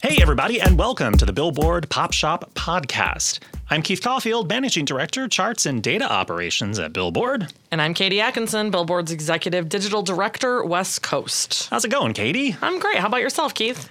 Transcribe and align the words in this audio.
Hey, 0.00 0.18
everybody, 0.22 0.60
and 0.60 0.78
welcome 0.78 1.16
to 1.16 1.26
the 1.26 1.32
Billboard 1.32 1.90
Pop 1.90 2.12
Shop 2.12 2.48
Podcast. 2.54 3.40
I'm 3.68 3.82
Keith 3.82 4.00
Caulfield, 4.00 4.48
Managing 4.48 4.84
Director, 4.84 5.26
Charts 5.26 5.66
and 5.66 5.82
Data 5.82 6.08
Operations 6.08 6.78
at 6.78 6.92
Billboard. 6.92 7.52
And 7.72 7.82
I'm 7.82 7.94
Katie 7.94 8.20
Atkinson, 8.20 8.70
Billboard's 8.70 9.10
Executive 9.10 9.68
Digital 9.68 10.02
Director, 10.02 10.64
West 10.64 11.02
Coast. 11.02 11.66
How's 11.70 11.84
it 11.84 11.90
going, 11.90 12.12
Katie? 12.12 12.54
I'm 12.62 12.78
great. 12.78 12.98
How 12.98 13.08
about 13.08 13.22
yourself, 13.22 13.54
Keith? 13.54 13.88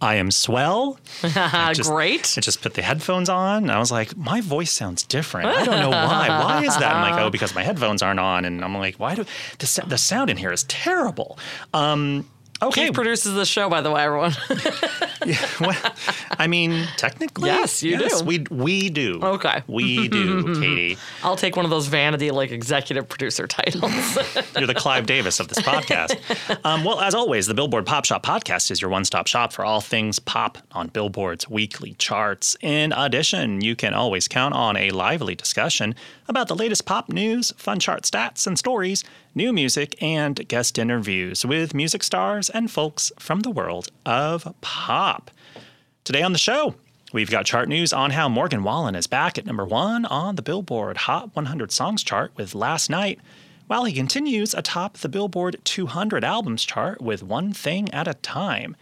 I 0.00 0.14
am 0.14 0.30
swell. 0.30 0.98
I 1.22 1.74
just, 1.74 1.90
great. 1.90 2.32
I 2.38 2.40
just 2.40 2.62
put 2.62 2.72
the 2.72 2.80
headphones 2.80 3.28
on, 3.28 3.64
and 3.64 3.70
I 3.70 3.78
was 3.78 3.92
like, 3.92 4.16
my 4.16 4.40
voice 4.40 4.72
sounds 4.72 5.02
different. 5.02 5.48
I 5.48 5.66
don't 5.66 5.80
know 5.80 5.90
why. 5.90 6.28
Why 6.30 6.64
is 6.64 6.74
that? 6.78 6.96
I'm 6.96 7.12
like, 7.12 7.20
oh, 7.20 7.28
because 7.28 7.54
my 7.54 7.62
headphones 7.62 8.00
aren't 8.00 8.20
on, 8.20 8.46
and 8.46 8.64
I'm 8.64 8.74
like, 8.74 8.94
why 8.94 9.16
do 9.16 9.26
the, 9.58 9.84
the 9.86 9.98
sound 9.98 10.30
in 10.30 10.38
here 10.38 10.50
is 10.50 10.64
terrible? 10.64 11.38
Um, 11.74 12.26
Okay. 12.62 12.86
Keith 12.86 12.94
produces 12.94 13.34
the 13.34 13.44
show, 13.44 13.68
by 13.68 13.80
the 13.80 13.90
way, 13.90 14.04
everyone. 14.04 14.34
yeah, 15.26 15.44
well, 15.60 15.92
I 16.38 16.46
mean, 16.46 16.86
technically, 16.96 17.48
yes, 17.48 17.82
you 17.82 17.98
yes, 17.98 18.20
do. 18.20 18.24
We 18.24 18.46
we 18.50 18.88
do. 18.88 19.20
Okay, 19.20 19.62
we 19.66 20.06
do, 20.06 20.54
Katie. 20.60 20.96
I'll 21.24 21.36
take 21.36 21.56
one 21.56 21.64
of 21.64 21.70
those 21.72 21.88
vanity 21.88 22.30
like 22.30 22.52
executive 22.52 23.08
producer 23.08 23.48
titles. 23.48 23.92
You're 24.56 24.68
the 24.68 24.74
Clive 24.74 25.06
Davis 25.06 25.40
of 25.40 25.48
this 25.48 25.58
podcast. 25.58 26.16
Um, 26.64 26.84
well, 26.84 27.00
as 27.00 27.14
always, 27.14 27.48
the 27.48 27.54
Billboard 27.54 27.84
Pop 27.84 28.04
Shop 28.04 28.24
podcast 28.24 28.70
is 28.70 28.80
your 28.80 28.90
one-stop 28.90 29.26
shop 29.26 29.52
for 29.52 29.64
all 29.64 29.80
things 29.80 30.20
pop 30.20 30.58
on 30.70 30.88
Billboard's 30.88 31.48
weekly 31.48 31.94
charts. 31.94 32.56
In 32.60 32.92
addition, 32.92 33.60
you 33.60 33.74
can 33.74 33.92
always 33.92 34.28
count 34.28 34.54
on 34.54 34.76
a 34.76 34.90
lively 34.90 35.34
discussion 35.34 35.96
about 36.28 36.46
the 36.46 36.54
latest 36.54 36.86
pop 36.86 37.08
news, 37.08 37.52
fun 37.56 37.80
chart 37.80 38.04
stats 38.04 38.46
and 38.46 38.58
stories, 38.58 39.04
new 39.34 39.52
music, 39.52 40.00
and 40.02 40.46
guest 40.48 40.78
interviews 40.78 41.44
with 41.44 41.74
music 41.74 42.02
stars 42.02 42.50
and 42.50 42.70
folks 42.70 43.12
from 43.18 43.40
the 43.40 43.50
world 43.50 43.88
of 44.04 44.54
pop. 44.60 45.30
Today 46.04 46.22
on 46.22 46.32
the 46.32 46.38
show, 46.38 46.74
we've 47.12 47.30
got 47.30 47.46
chart 47.46 47.68
news 47.68 47.92
on 47.92 48.10
how 48.10 48.28
Morgan 48.28 48.62
Wallen 48.62 48.94
is 48.94 49.06
back 49.06 49.38
at 49.38 49.46
number 49.46 49.64
one 49.64 50.04
on 50.06 50.36
the 50.36 50.42
Billboard 50.42 50.96
Hot 50.98 51.34
100 51.34 51.72
Songs 51.72 52.02
chart 52.02 52.32
with 52.36 52.54
Last 52.54 52.90
Night, 52.90 53.20
while 53.66 53.84
he 53.84 53.92
continues 53.92 54.54
atop 54.54 54.98
the 54.98 55.08
Billboard 55.08 55.56
200 55.64 56.24
Albums 56.24 56.64
chart 56.64 57.00
with 57.00 57.22
One 57.22 57.52
Thing 57.52 57.90
at 57.92 58.08
a 58.08 58.14
Time. 58.14 58.76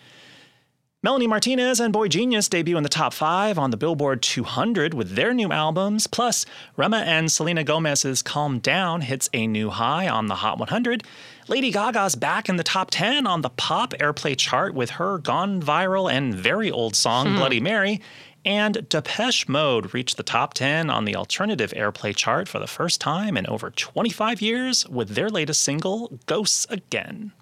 Melanie 1.03 1.27
Martinez 1.27 1.81
and 1.81 1.94
Boy 1.94 2.09
Genius 2.09 2.47
debut 2.47 2.77
in 2.77 2.83
the 2.83 2.91
top 2.91 3.15
five 3.15 3.59
on 3.59 3.71
the 3.71 3.78
Billboard 3.78 4.21
200 4.21 4.93
with 4.93 5.15
their 5.15 5.33
new 5.33 5.50
albums. 5.50 6.06
Plus, 6.06 6.44
Rema 6.77 6.99
and 6.99 7.33
Selena 7.33 7.65
Gomez's 7.65 8.21
Calm 8.22 8.59
Down 8.59 9.00
hits 9.00 9.31
a 9.33 9.47
new 9.47 9.71
high 9.71 10.06
on 10.06 10.27
the 10.27 10.34
Hot 10.34 10.59
100. 10.59 11.03
Lady 11.49 11.72
Gaga's 11.72 12.16
back 12.16 12.50
in 12.50 12.56
the 12.56 12.62
top 12.62 12.91
10 12.91 13.27
on 13.27 13.41
the 13.41 13.49
pop 13.49 13.94
airplay 13.94 14.37
chart 14.37 14.75
with 14.75 14.91
her 14.91 15.16
gone 15.16 15.62
viral 15.62 16.12
and 16.12 16.34
very 16.34 16.71
old 16.71 16.94
song, 16.94 17.28
hmm. 17.28 17.37
Bloody 17.37 17.60
Mary. 17.60 18.03
And 18.44 18.87
Depeche 18.91 19.49
Mode 19.49 19.94
reached 19.94 20.19
the 20.19 20.22
top 20.22 20.53
10 20.53 20.91
on 20.91 21.06
the 21.06 21.16
alternative 21.16 21.72
airplay 21.75 22.15
chart 22.15 22.47
for 22.47 22.59
the 22.59 22.66
first 22.66 23.00
time 23.00 23.39
in 23.39 23.47
over 23.47 23.71
25 23.71 24.43
years 24.43 24.87
with 24.87 25.15
their 25.15 25.31
latest 25.31 25.62
single, 25.62 26.21
Ghosts 26.27 26.66
Again. 26.69 27.33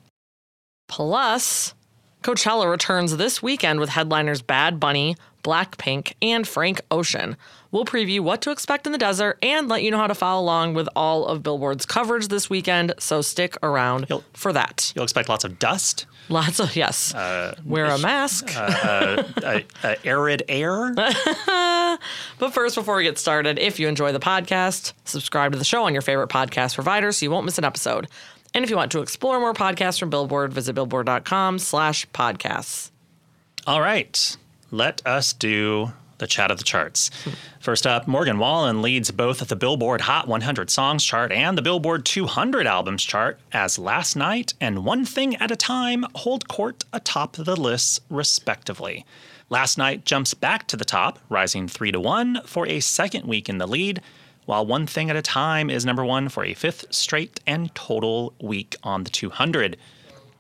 Plus, 0.87 1.75
Coachella 2.23 2.71
returns 2.71 3.17
this 3.17 3.43
weekend 3.43 3.79
with 3.79 3.91
headliners 3.91 4.43
Bad 4.43 4.81
Bunny, 4.81 5.17
Blackpink, 5.45 6.15
and 6.21 6.47
Frank 6.47 6.81
Ocean. 6.91 7.37
We'll 7.71 7.84
preview 7.84 8.21
what 8.21 8.43
to 8.43 8.51
expect 8.51 8.87
in 8.87 8.93
the 8.93 8.99
desert 8.99 9.39
and 9.43 9.69
let 9.69 9.83
you 9.83 9.91
know 9.91 9.99
how 9.99 10.06
to 10.06 10.15
follow 10.15 10.43
along 10.43 10.75
with 10.75 10.89
all 10.97 11.27
of 11.27 11.43
Billboard's 11.43 11.87
coverage 11.87 12.29
this 12.29 12.51
weekend, 12.51 12.95
so 12.99 13.21
stick 13.21 13.56
around 13.62 14.06
you'll, 14.09 14.25
for 14.33 14.53
that. 14.53 14.93
You'll 14.95 15.05
expect 15.05 15.29
lots 15.29 15.45
of 15.45 15.59
dust. 15.59 16.06
Lots 16.29 16.61
of, 16.61 16.75
yes. 16.77 17.15
Uh, 17.15 17.55
Wear 17.65 17.87
a 17.87 17.99
mask. 17.99 18.50
Uh, 18.56 19.23
uh, 19.43 19.61
uh 19.83 19.95
arid 20.05 20.43
air. 20.49 20.93
but 22.39 22.50
first, 22.53 22.75
before 22.75 22.97
we 22.97 23.05
get 23.05 23.19
started, 23.19 23.59
if 23.59 23.79
you 23.79 23.87
enjoy 23.87 24.12
the 24.12 24.21
podcast, 24.21 24.93
subscribe 25.05 25.53
to 25.53 25.59
the 25.59 25.65
show 25.65 25.85
on 25.85 25.93
your 25.93 26.03
favorite 26.03 26.31
podcast 26.31 26.75
provider 26.75 27.12
so 27.12 27.25
you 27.25 27.31
won't 27.31 27.45
miss 27.45 27.59
an 27.59 27.65
episode. 27.65 28.09
And 28.55 28.65
if 28.65 28.71
you 28.71 28.77
want 28.77 28.93
to 28.93 29.01
explore 29.01 29.39
more 29.41 29.55
podcasts 29.55 29.99
from 30.01 30.11
Billboard, 30.11 30.53
visit 30.53 30.75
billboard.com 30.75 31.59
slash 31.59 32.09
podcasts. 32.11 32.91
All 33.67 33.81
right. 33.81 34.37
Let 34.71 35.07
us 35.07 35.33
do 35.33 35.93
the 36.19 36.27
chat 36.27 36.51
of 36.51 36.59
the 36.59 36.65
charts. 36.65 37.11
First 37.61 37.87
up, 37.87 38.07
Morgan 38.07 38.39
Wallen 38.39 38.83
leads 38.83 39.11
both 39.11 39.47
the 39.47 39.57
Billboard 39.57 40.03
Hot 40.03 40.27
100 40.29 40.69
Songs 40.69 41.05
chart 41.05 41.33
and 41.33 41.57
the 41.57 41.63
Billboard 41.63 42.05
200 42.05 42.67
Albums 42.67 43.05
chart 43.05 43.39
as 43.53 43.79
Last 43.79 44.17
Night 44.17 44.55
and 44.61 44.85
One 44.85 45.05
Thing 45.05 45.37
at 45.37 45.51
a 45.51 45.57
Time 45.57 46.05
hold 46.17 46.49
court 46.49 46.85
atop 46.93 47.37
the 47.37 47.57
lists, 47.57 48.01
respectively. 48.11 49.07
Last 49.49 49.79
Night 49.79 50.05
jumps 50.05 50.35
back 50.35 50.67
to 50.69 50.77
the 50.77 50.85
top, 50.85 51.19
rising 51.29 51.69
3 51.69 51.93
to 51.93 52.01
1 52.01 52.43
for 52.45 52.67
a 52.67 52.81
second 52.81 53.27
week 53.27 53.49
in 53.49 53.59
the 53.59 53.69
lead, 53.69 54.03
while 54.49 54.65
One 54.65 54.87
Thing 54.87 55.11
at 55.11 55.17
a 55.17 55.21
Time 55.21 55.69
is 55.69 55.85
number 55.85 56.03
one 56.03 56.31
for 56.31 56.43
a 56.43 56.55
fifth 56.55 56.87
straight 56.91 57.39
and 57.47 57.73
total 57.75 58.33
week 58.41 58.77
on 58.83 59.05
the 59.05 59.11
200. 59.11 59.77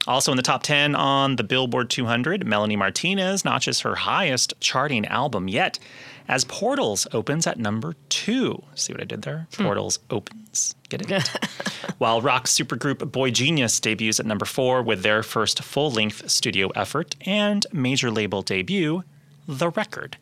Also 0.06 0.30
in 0.32 0.38
the 0.38 0.42
top 0.42 0.62
10 0.62 0.94
on 0.94 1.36
the 1.36 1.44
Billboard 1.44 1.90
200, 1.90 2.46
Melanie 2.46 2.74
Martinez 2.74 3.44
notches 3.44 3.80
her 3.80 3.94
highest 3.94 4.54
charting 4.60 5.04
album 5.04 5.46
yet 5.46 5.78
as 6.26 6.46
Portals 6.46 7.06
opens 7.12 7.46
at 7.46 7.58
number 7.58 7.96
two. 8.08 8.62
See 8.74 8.94
what 8.94 9.02
I 9.02 9.04
did 9.04 9.22
there? 9.22 9.46
Hmm. 9.54 9.64
Portals 9.64 9.98
opens. 10.08 10.74
Get 10.88 11.02
it? 11.10 11.28
While 11.98 12.22
rock 12.22 12.46
supergroup 12.46 13.12
Boy 13.12 13.30
Genius 13.30 13.78
debuts 13.78 14.18
at 14.18 14.24
number 14.24 14.46
four 14.46 14.82
with 14.82 15.02
their 15.02 15.22
first 15.22 15.62
full 15.62 15.90
length 15.90 16.30
studio 16.30 16.68
effort 16.70 17.14
and 17.26 17.66
major 17.74 18.10
label 18.10 18.40
debut, 18.40 19.04
The 19.46 19.68
Record. 19.68 20.16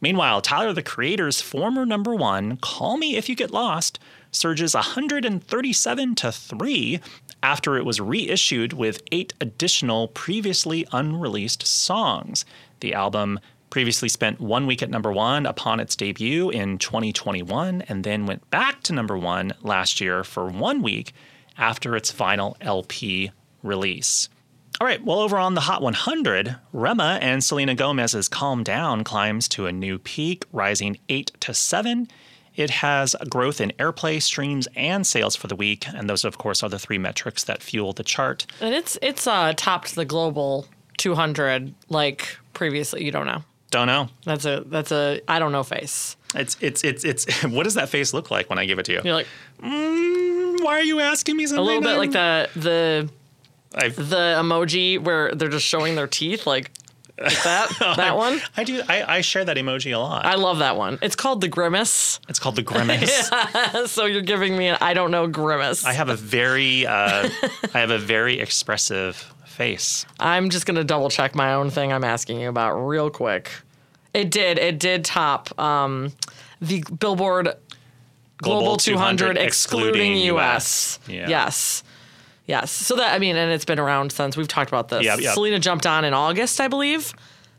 Meanwhile, 0.00 0.42
Tyler 0.42 0.72
the 0.72 0.82
Creator's 0.82 1.40
former 1.40 1.84
number 1.84 2.14
one, 2.14 2.56
Call 2.58 2.96
Me 2.96 3.16
If 3.16 3.28
You 3.28 3.34
Get 3.34 3.50
Lost, 3.50 3.98
surges 4.30 4.74
137 4.74 6.14
to 6.14 6.30
3 6.32 7.00
after 7.42 7.76
it 7.76 7.84
was 7.84 8.00
reissued 8.00 8.72
with 8.72 9.02
eight 9.10 9.34
additional 9.40 10.08
previously 10.08 10.86
unreleased 10.92 11.66
songs. 11.66 12.44
The 12.80 12.94
album 12.94 13.40
previously 13.70 14.08
spent 14.08 14.40
one 14.40 14.66
week 14.66 14.82
at 14.82 14.90
number 14.90 15.12
one 15.12 15.46
upon 15.46 15.80
its 15.80 15.96
debut 15.96 16.50
in 16.50 16.78
2021 16.78 17.82
and 17.82 18.04
then 18.04 18.26
went 18.26 18.48
back 18.50 18.82
to 18.84 18.92
number 18.92 19.16
one 19.16 19.52
last 19.62 20.00
year 20.00 20.24
for 20.24 20.46
one 20.46 20.82
week 20.82 21.12
after 21.56 21.96
its 21.96 22.10
final 22.10 22.56
LP 22.60 23.30
release. 23.62 24.28
All 24.80 24.86
right, 24.86 25.04
well, 25.04 25.18
over 25.18 25.36
on 25.38 25.54
the 25.54 25.62
Hot 25.62 25.82
100, 25.82 26.56
Rema 26.72 27.18
and 27.20 27.42
Selena 27.42 27.74
Gomez's 27.74 28.28
Calm 28.28 28.62
Down 28.62 29.02
climbs 29.02 29.48
to 29.48 29.66
a 29.66 29.72
new 29.72 29.98
peak, 29.98 30.44
rising 30.52 30.98
8 31.08 31.32
to 31.40 31.52
7. 31.52 32.06
It 32.54 32.70
has 32.70 33.16
growth 33.28 33.60
in 33.60 33.72
airplay, 33.80 34.22
streams, 34.22 34.68
and 34.76 35.04
sales 35.04 35.34
for 35.34 35.48
the 35.48 35.56
week, 35.56 35.88
and 35.88 36.08
those, 36.08 36.24
of 36.24 36.38
course, 36.38 36.62
are 36.62 36.68
the 36.68 36.78
three 36.78 36.98
metrics 36.98 37.42
that 37.44 37.60
fuel 37.60 37.92
the 37.92 38.04
chart. 38.04 38.46
And 38.60 38.72
it's 38.72 38.96
it's 39.02 39.26
uh, 39.26 39.52
topped 39.56 39.96
the 39.96 40.04
global 40.04 40.66
200 40.98 41.74
like 41.88 42.36
previously. 42.54 43.04
You 43.04 43.10
don't 43.10 43.26
know. 43.26 43.42
Don't 43.70 43.86
know. 43.88 44.08
That's 44.24 44.44
a 44.44 44.62
that's 44.66 44.92
a 44.92 45.20
I 45.28 45.40
don't 45.40 45.52
know 45.52 45.62
face. 45.64 46.16
It's 46.34 46.56
it's 46.60 46.84
it's 46.84 47.04
it's. 47.04 47.44
What 47.48 47.64
does 47.64 47.74
that 47.74 47.88
face 47.88 48.12
look 48.14 48.30
like 48.30 48.48
when 48.48 48.58
I 48.58 48.64
give 48.64 48.78
it 48.78 48.84
to 48.86 48.92
you? 48.92 49.00
You're 49.04 49.14
like, 49.14 49.28
mm, 49.60 50.62
why 50.62 50.78
are 50.78 50.82
you 50.82 51.00
asking 51.00 51.36
me 51.36 51.46
something? 51.46 51.62
A 51.62 51.64
little 51.64 51.82
bit 51.82 51.96
like 51.96 52.12
the 52.12 52.48
the 52.58 53.08
I've, 53.74 53.96
the 53.96 54.36
emoji 54.40 54.98
where 54.98 55.34
they're 55.34 55.48
just 55.48 55.66
showing 55.66 55.94
their 55.94 56.06
teeth, 56.06 56.46
like 56.46 56.70
Like 57.20 57.42
that 57.42 57.70
that 57.96 58.16
one. 58.16 58.40
I 58.56 58.64
do. 58.64 58.80
I, 58.88 59.16
I 59.16 59.20
share 59.22 59.44
that 59.44 59.56
emoji 59.56 59.94
a 59.94 59.98
lot. 59.98 60.24
I 60.24 60.36
love 60.36 60.58
that 60.58 60.76
one. 60.76 60.98
It's 61.02 61.16
called 61.16 61.40
the 61.40 61.48
grimace. 61.48 62.20
it's 62.28 62.38
called 62.38 62.56
the 62.56 62.62
grimace. 62.62 63.30
so 63.86 64.06
you're 64.06 64.22
giving 64.22 64.56
me 64.56 64.68
an 64.68 64.78
I 64.80 64.94
don't 64.94 65.10
know 65.10 65.26
grimace. 65.26 65.84
I 65.84 65.92
have 65.92 66.08
a 66.08 66.16
very, 66.16 66.86
uh, 66.86 67.28
I 67.74 67.78
have 67.80 67.90
a 67.90 67.98
very 67.98 68.38
expressive 68.40 69.16
face. 69.46 70.06
I'm 70.20 70.50
just 70.50 70.64
gonna 70.66 70.84
double 70.84 71.10
check 71.10 71.34
my 71.34 71.54
own 71.54 71.70
thing 71.70 71.92
I'm 71.92 72.04
asking 72.04 72.40
you 72.40 72.48
about 72.48 72.74
real 72.76 73.10
quick. 73.10 73.50
It 74.14 74.30
did. 74.30 74.58
It 74.58 74.78
did 74.78 75.04
top 75.04 75.58
um, 75.60 76.12
the 76.60 76.82
Billboard 76.98 77.54
Global, 78.38 78.76
200, 78.76 79.36
excluding 79.36 80.16
US. 80.16 81.00
Yeah. 81.08 81.28
Yes. 81.28 81.82
Yes. 82.48 82.72
So 82.72 82.96
that 82.96 83.14
I 83.14 83.18
mean, 83.20 83.36
and 83.36 83.52
it's 83.52 83.66
been 83.66 83.78
around 83.78 84.10
since 84.10 84.36
we've 84.36 84.48
talked 84.48 84.70
about 84.70 84.88
this. 84.88 85.04
Yep. 85.04 85.20
Selena 85.34 85.60
jumped 85.60 85.86
on 85.86 86.04
in 86.04 86.14
August, 86.14 86.60
I 86.60 86.66
believe. 86.66 87.14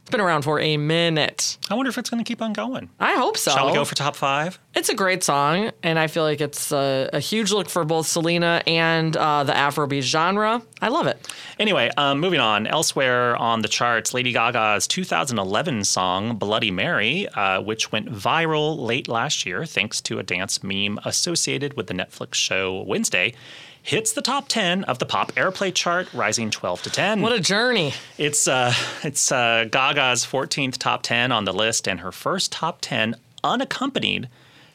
It's 0.09 0.15
been 0.15 0.21
around 0.25 0.41
for 0.41 0.59
a 0.59 0.75
minute. 0.75 1.59
I 1.69 1.75
wonder 1.75 1.89
if 1.89 1.99
it's 1.99 2.09
going 2.09 2.23
to 2.23 2.27
keep 2.27 2.41
on 2.41 2.51
going. 2.51 2.89
I 2.99 3.13
hope 3.13 3.37
so. 3.37 3.51
Shall 3.51 3.67
we 3.67 3.73
go 3.73 3.85
for 3.85 3.93
top 3.93 4.15
five? 4.15 4.57
It's 4.73 4.89
a 4.89 4.95
great 4.95 5.23
song, 5.23 5.69
and 5.83 5.99
I 5.99 6.07
feel 6.07 6.23
like 6.23 6.41
it's 6.41 6.71
a, 6.71 7.11
a 7.13 7.19
huge 7.19 7.51
look 7.51 7.69
for 7.69 7.85
both 7.85 8.07
Selena 8.07 8.63
and 8.65 9.15
uh, 9.15 9.43
the 9.43 9.53
Afrobeat 9.53 10.01
genre. 10.01 10.63
I 10.81 10.87
love 10.87 11.05
it. 11.05 11.27
Anyway, 11.59 11.91
um, 11.95 12.19
moving 12.19 12.39
on. 12.39 12.65
Elsewhere 12.65 13.37
on 13.37 13.61
the 13.61 13.67
charts, 13.67 14.11
Lady 14.11 14.33
Gaga's 14.33 14.87
2011 14.87 15.83
song 15.83 16.37
"Bloody 16.37 16.71
Mary," 16.71 17.27
uh, 17.29 17.61
which 17.61 17.91
went 17.91 18.11
viral 18.11 18.79
late 18.79 19.07
last 19.07 19.45
year 19.45 19.63
thanks 19.67 20.01
to 20.01 20.17
a 20.17 20.23
dance 20.23 20.63
meme 20.63 20.97
associated 21.05 21.75
with 21.77 21.85
the 21.85 21.93
Netflix 21.93 22.33
show 22.33 22.81
Wednesday, 22.87 23.35
hits 23.81 24.11
the 24.13 24.21
top 24.21 24.47
10 24.47 24.83
of 24.85 24.99
the 24.99 25.05
pop 25.05 25.31
airplay 25.33 25.73
chart, 25.73 26.11
rising 26.13 26.49
12 26.51 26.83
to 26.83 26.89
10. 26.89 27.21
What 27.21 27.31
a 27.31 27.39
journey. 27.39 27.93
It's 28.17 28.47
uh, 28.47 28.73
it's 29.03 29.31
uh, 29.31 29.65
Gaga's 29.71 30.25
14th 30.25 30.77
top 30.77 31.01
10 31.03 31.31
on 31.31 31.45
the 31.45 31.53
list 31.53 31.87
and 31.87 31.99
her 32.01 32.11
first 32.11 32.51
top 32.51 32.79
10 32.81 33.15
unaccompanied 33.43 34.29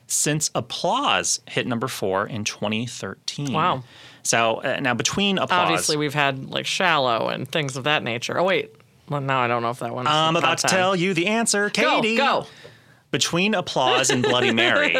since 0.06 0.50
Applause 0.54 1.40
hit 1.48 1.66
number 1.66 1.88
four 1.88 2.26
in 2.26 2.44
2013. 2.44 3.52
Wow. 3.52 3.84
So 4.22 4.56
uh, 4.62 4.80
now 4.80 4.94
between 4.94 5.38
Applause, 5.38 5.60
Obviously, 5.60 5.96
we've 5.96 6.14
had 6.14 6.50
like 6.50 6.66
Shallow 6.66 7.28
and 7.28 7.48
things 7.48 7.76
of 7.76 7.84
that 7.84 8.02
nature. 8.02 8.38
Oh, 8.38 8.44
wait. 8.44 8.74
Well, 9.08 9.20
now 9.20 9.40
I 9.40 9.48
don't 9.48 9.62
know 9.62 9.70
if 9.70 9.80
that 9.80 9.94
one's. 9.94 10.08
I'm 10.10 10.36
about 10.36 10.58
to 10.58 10.66
10. 10.66 10.70
tell 10.78 10.96
you 10.96 11.12
the 11.12 11.26
answer, 11.26 11.70
Go, 11.70 12.00
go. 12.02 12.46
Between 13.10 13.54
Applause 13.54 14.10
and 14.10 14.22
Bloody 14.22 14.50
Mary, 14.54 14.96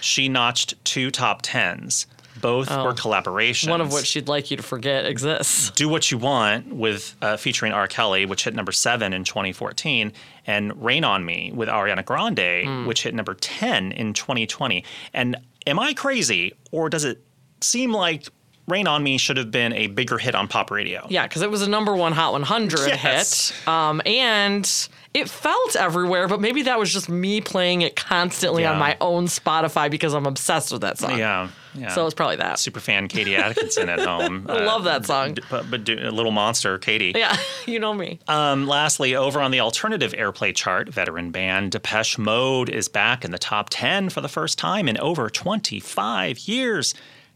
she 0.00 0.28
notched 0.28 0.82
two 0.84 1.10
top 1.10 1.42
10s. 1.42 2.06
Both 2.40 2.70
were 2.70 2.92
collaborations. 2.94 3.68
Oh. 3.68 3.72
One 3.72 3.80
of 3.80 3.92
which 3.92 4.06
she'd 4.06 4.26
like 4.28 4.50
you 4.50 4.56
to 4.56 4.62
forget 4.62 5.04
exists. 5.06 5.70
Do 5.70 5.88
What 5.88 6.10
You 6.10 6.18
Want 6.18 6.68
with 6.74 7.14
uh, 7.20 7.36
featuring 7.36 7.72
R. 7.72 7.86
Kelly, 7.86 8.24
which 8.26 8.44
hit 8.44 8.54
number 8.54 8.72
seven 8.72 9.12
in 9.12 9.24
2014, 9.24 10.12
and 10.46 10.82
Rain 10.84 11.04
on 11.04 11.24
Me 11.24 11.52
with 11.54 11.68
Ariana 11.68 12.04
Grande, 12.04 12.66
Hmm. 12.66 12.86
which 12.86 13.02
hit 13.02 13.14
number 13.14 13.34
10 13.34 13.92
in 13.92 14.12
2020. 14.14 14.84
And 15.12 15.36
am 15.66 15.78
I 15.78 15.92
crazy, 15.94 16.54
or 16.70 16.88
does 16.88 17.04
it 17.04 17.22
seem 17.60 17.92
like 17.92 18.26
Rain 18.68 18.86
on 18.86 19.02
Me 19.02 19.18
should 19.18 19.36
have 19.36 19.50
been 19.50 19.72
a 19.72 19.88
bigger 19.88 20.18
hit 20.18 20.34
on 20.34 20.48
pop 20.48 20.70
radio? 20.70 21.06
Yeah, 21.10 21.26
because 21.26 21.42
it 21.42 21.50
was 21.50 21.62
a 21.62 21.68
number 21.68 21.94
one 21.94 22.12
Hot 22.12 22.32
100 22.32 22.78
Yes. 22.88 23.50
hit. 23.50 23.68
Um, 23.68 24.00
and 24.06 24.68
it 25.14 25.28
felt 25.28 25.76
everywhere, 25.76 26.28
but 26.28 26.40
maybe 26.40 26.62
that 26.62 26.78
was 26.78 26.92
just 26.92 27.08
me 27.08 27.40
playing 27.40 27.82
it 27.82 27.94
constantly 27.96 28.64
on 28.64 28.78
my 28.78 28.96
own 29.00 29.26
Spotify 29.26 29.90
because 29.90 30.14
I'm 30.14 30.26
obsessed 30.26 30.72
with 30.72 30.80
that 30.82 30.98
song. 30.98 31.18
Yeah. 31.18 31.48
Yeah. 31.74 31.88
So 31.94 32.04
it's 32.06 32.14
probably 32.14 32.36
that. 32.36 32.58
super 32.58 32.80
fan 32.80 33.08
Katie 33.08 33.36
Atkinson 33.36 33.88
at 33.88 34.00
home. 34.00 34.46
I 34.48 34.64
love 34.64 34.84
that 34.84 35.06
song. 35.06 35.34
d- 35.34 35.42
But, 35.50 35.70
but 35.70 35.86
little 35.88 36.30
monster, 36.32 36.78
Katie. 36.78 37.12
Yeah, 37.16 37.36
you 37.66 37.78
know 37.78 37.94
me. 37.94 38.18
Um, 38.28 38.66
lastly, 38.66 39.14
over 39.16 39.40
on 39.40 39.50
the 39.50 39.60
alternative 39.60 40.12
airplay 40.12 40.54
chart, 40.54 40.88
veteran 40.88 41.30
band 41.30 41.72
Depeche 41.72 42.18
Mode 42.18 42.68
is 42.68 42.88
back 42.88 43.24
in 43.24 43.30
the 43.30 43.38
top 43.38 43.68
10 43.70 44.08
for 44.10 44.20
the 44.20 44.28
first 44.28 44.58
time 44.58 44.88
in 44.88 44.98
over 44.98 45.28
25 45.30 46.38
years 46.40 46.94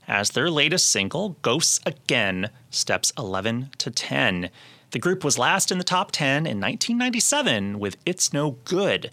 as 0.08 0.30
their 0.30 0.50
latest 0.50 0.88
single, 0.88 1.30
Ghosts 1.42 1.80
Again, 1.84 2.50
steps 2.70 3.12
11 3.18 3.70
to 3.78 3.90
10. 3.90 4.50
The 4.92 4.98
group 5.00 5.24
was 5.24 5.36
last 5.38 5.72
in 5.72 5.78
the 5.78 5.84
top 5.84 6.12
10 6.12 6.46
in 6.46 6.60
1997 6.60 7.78
with 7.80 7.96
It's 8.06 8.32
No 8.32 8.52
Good. 8.64 9.10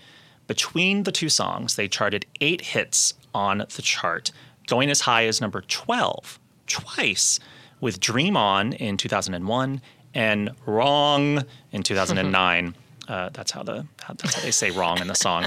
Between 0.48 1.04
the 1.04 1.12
two 1.12 1.30
songs, 1.30 1.76
they 1.76 1.88
charted 1.88 2.26
eight 2.42 2.62
hits 2.62 3.14
on 3.34 3.60
the 3.60 3.82
chart, 3.82 4.32
going 4.68 4.90
as 4.90 5.02
high 5.02 5.26
as 5.26 5.42
number 5.42 5.62
12 5.62 6.40
twice 6.68 7.40
with 7.82 8.00
Dream 8.00 8.38
On 8.38 8.74
in 8.74 8.98
2001 8.98 9.82
and 10.14 10.52
Wrong 10.66 11.44
in 11.72 11.84
2009. 11.84 12.76
Uh, 13.08 13.30
that's 13.34 13.52
how 13.52 13.64
the 13.64 13.86
how, 14.02 14.14
that's 14.14 14.36
how 14.36 14.42
they 14.42 14.52
say 14.52 14.72
wrong 14.72 15.00
in 15.02 15.08
the 15.08 15.16
song. 15.16 15.46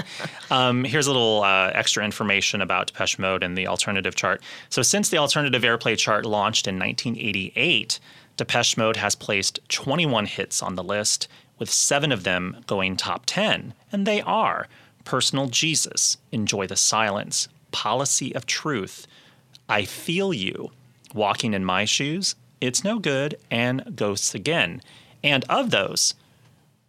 Um, 0.51 0.83
here's 0.83 1.07
a 1.07 1.11
little 1.11 1.41
uh, 1.43 1.71
extra 1.73 2.05
information 2.05 2.61
about 2.61 2.87
Depeche 2.87 3.17
Mode 3.17 3.41
and 3.41 3.57
the 3.57 3.65
alternative 3.65 4.13
chart. 4.13 4.43
So 4.69 4.83
since 4.83 5.09
the 5.09 5.17
alternative 5.17 5.63
airplay 5.63 5.97
chart 5.97 6.23
launched 6.23 6.67
in 6.67 6.77
1988, 6.77 7.99
Depeche 8.37 8.77
Mode 8.77 8.97
has 8.97 9.15
placed 9.15 9.59
21 9.69 10.27
hits 10.27 10.61
on 10.61 10.75
the 10.75 10.83
list, 10.83 11.27
with 11.57 11.71
seven 11.71 12.11
of 12.11 12.23
them 12.23 12.57
going 12.67 12.95
top 12.95 13.23
10, 13.25 13.73
and 13.91 14.05
they 14.05 14.21
are 14.21 14.67
"Personal 15.03 15.47
Jesus," 15.47 16.17
"Enjoy 16.31 16.67
the 16.67 16.75
Silence," 16.75 17.47
"Policy 17.71 18.33
of 18.35 18.45
Truth," 18.45 19.07
I 19.69 19.85
Feel 19.85 20.33
You, 20.33 20.71
Walking 21.13 21.53
in 21.53 21.65
My 21.65 21.85
Shoes, 21.85 22.35
It's 22.61 22.83
No 22.83 22.99
Good, 22.99 23.37
and 23.51 23.95
Ghosts 23.95 24.33
Again. 24.33 24.81
And 25.23 25.45
of 25.49 25.71
those, 25.71 26.13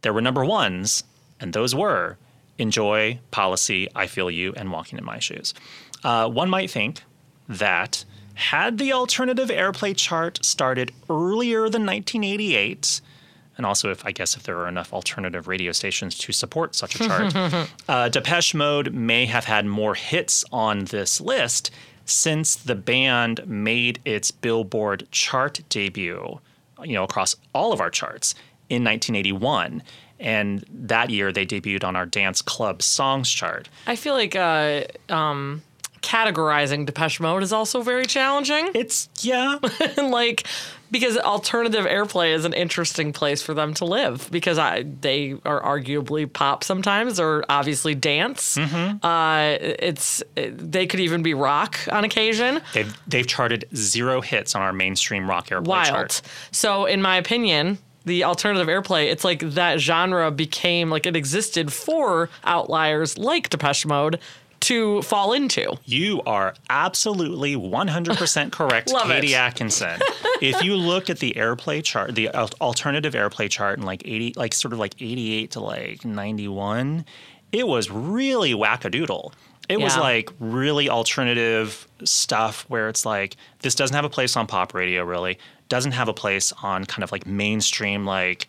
there 0.02 0.12
were 0.12 0.20
number 0.20 0.44
ones, 0.44 1.04
and 1.40 1.52
those 1.52 1.74
were 1.74 2.18
Enjoy, 2.58 3.20
Policy, 3.30 3.88
I 3.94 4.06
Feel 4.06 4.30
You, 4.30 4.52
and 4.56 4.70
Walking 4.70 4.98
in 4.98 5.04
My 5.04 5.18
Shoes. 5.18 5.54
Uh, 6.04 6.28
one 6.28 6.50
might 6.50 6.70
think 6.70 7.02
that 7.48 8.04
had 8.34 8.78
the 8.78 8.92
alternative 8.92 9.48
airplay 9.48 9.96
chart 9.96 10.44
started 10.44 10.92
earlier 11.10 11.68
than 11.68 11.84
1988, 11.84 13.00
and 13.58 13.66
also 13.66 13.90
if 13.90 14.06
I 14.06 14.12
guess 14.12 14.36
if 14.36 14.44
there 14.44 14.56
are 14.58 14.68
enough 14.68 14.94
alternative 14.94 15.48
radio 15.48 15.72
stations 15.72 16.16
to 16.18 16.32
support 16.32 16.74
such 16.74 16.94
a 16.94 16.98
chart, 17.06 17.68
uh, 17.88 18.08
Depeche 18.08 18.54
Mode 18.54 18.94
may 18.94 19.26
have 19.26 19.44
had 19.44 19.66
more 19.66 19.94
hits 19.94 20.44
on 20.50 20.86
this 20.86 21.20
list 21.20 21.70
since 22.06 22.54
the 22.56 22.74
band 22.74 23.46
made 23.46 24.00
its 24.04 24.30
Billboard 24.30 25.06
chart 25.10 25.60
debut, 25.68 26.40
you 26.82 26.94
know, 26.94 27.04
across 27.04 27.36
all 27.52 27.72
of 27.72 27.80
our 27.80 27.90
charts 27.90 28.34
in 28.70 28.82
1981. 28.84 29.82
And 30.20 30.64
that 30.70 31.10
year 31.10 31.32
they 31.32 31.44
debuted 31.44 31.84
on 31.84 31.94
our 31.94 32.06
Dance 32.06 32.40
Club 32.40 32.82
Songs 32.82 33.30
chart. 33.30 33.68
I 33.86 33.94
feel 33.94 34.14
like 34.14 34.34
uh, 34.34 34.84
um, 35.08 35.62
categorizing 36.02 36.86
Depeche 36.86 37.20
Mode 37.20 37.42
is 37.42 37.52
also 37.52 37.82
very 37.82 38.06
challenging. 38.06 38.70
It's, 38.74 39.08
yeah, 39.20 39.58
like 39.96 40.46
because 40.90 41.18
alternative 41.18 41.84
airplay 41.84 42.34
is 42.34 42.44
an 42.44 42.52
interesting 42.52 43.12
place 43.12 43.42
for 43.42 43.54
them 43.54 43.74
to 43.74 43.84
live 43.84 44.28
because 44.30 44.58
I, 44.58 44.84
they 45.00 45.36
are 45.44 45.60
arguably 45.60 46.30
pop 46.30 46.64
sometimes 46.64 47.20
or 47.20 47.44
obviously 47.48 47.94
dance. 47.94 48.56
Mm-hmm. 48.56 49.04
Uh, 49.04 49.56
it's 49.60 50.22
they 50.34 50.86
could 50.86 51.00
even 51.00 51.22
be 51.22 51.34
rock 51.34 51.78
on 51.90 52.04
occasion. 52.04 52.60
they've, 52.72 53.00
they've 53.06 53.26
charted 53.26 53.66
zero 53.74 54.20
hits 54.20 54.54
on 54.54 54.62
our 54.62 54.72
mainstream 54.72 55.28
rock 55.28 55.48
airplay 55.48 55.66
Wild. 55.66 55.88
chart. 55.88 56.22
So 56.52 56.86
in 56.86 57.02
my 57.02 57.16
opinion. 57.16 57.78
The 58.04 58.24
alternative 58.24 58.68
airplay, 58.68 59.12
it's 59.12 59.22
like 59.22 59.40
that 59.40 59.80
genre 59.80 60.30
became 60.30 60.88
like 60.88 61.04
it 61.04 61.14
existed 61.14 61.70
for 61.70 62.30
outliers 62.42 63.18
like 63.18 63.50
Depeche 63.50 63.84
Mode 63.84 64.18
to 64.68 65.00
fall 65.00 65.32
into. 65.32 65.78
You 65.86 66.20
are 66.26 66.54
absolutely 66.68 67.56
100% 67.56 68.52
correct, 68.52 68.92
Katie 69.04 69.32
it. 69.32 69.36
Atkinson. 69.36 69.98
if 70.42 70.62
you 70.62 70.76
look 70.76 71.08
at 71.08 71.20
the 71.20 71.32
airplay 71.38 71.82
chart, 71.82 72.14
the 72.14 72.28
alternative 72.60 73.14
airplay 73.14 73.48
chart 73.50 73.78
in 73.78 73.86
like 73.86 74.02
80, 74.04 74.34
like 74.36 74.52
sort 74.52 74.74
of 74.74 74.78
like 74.78 74.94
88 75.00 75.52
to 75.52 75.60
like 75.60 76.04
91, 76.04 77.06
it 77.50 77.66
was 77.66 77.90
really 77.90 78.52
wackadoodle. 78.52 79.32
It 79.70 79.80
was 79.80 79.96
like 79.96 80.30
really 80.38 80.90
alternative 80.90 81.88
stuff 82.04 82.66
where 82.68 82.90
it's 82.90 83.06
like, 83.06 83.36
this 83.60 83.74
doesn't 83.74 83.94
have 83.94 84.04
a 84.04 84.10
place 84.10 84.36
on 84.36 84.46
pop 84.46 84.74
radio, 84.74 85.02
really. 85.02 85.38
Doesn't 85.70 85.92
have 85.92 86.08
a 86.08 86.14
place 86.14 86.52
on 86.62 86.84
kind 86.84 87.02
of 87.02 87.10
like 87.10 87.26
mainstream, 87.26 88.04
like, 88.04 88.48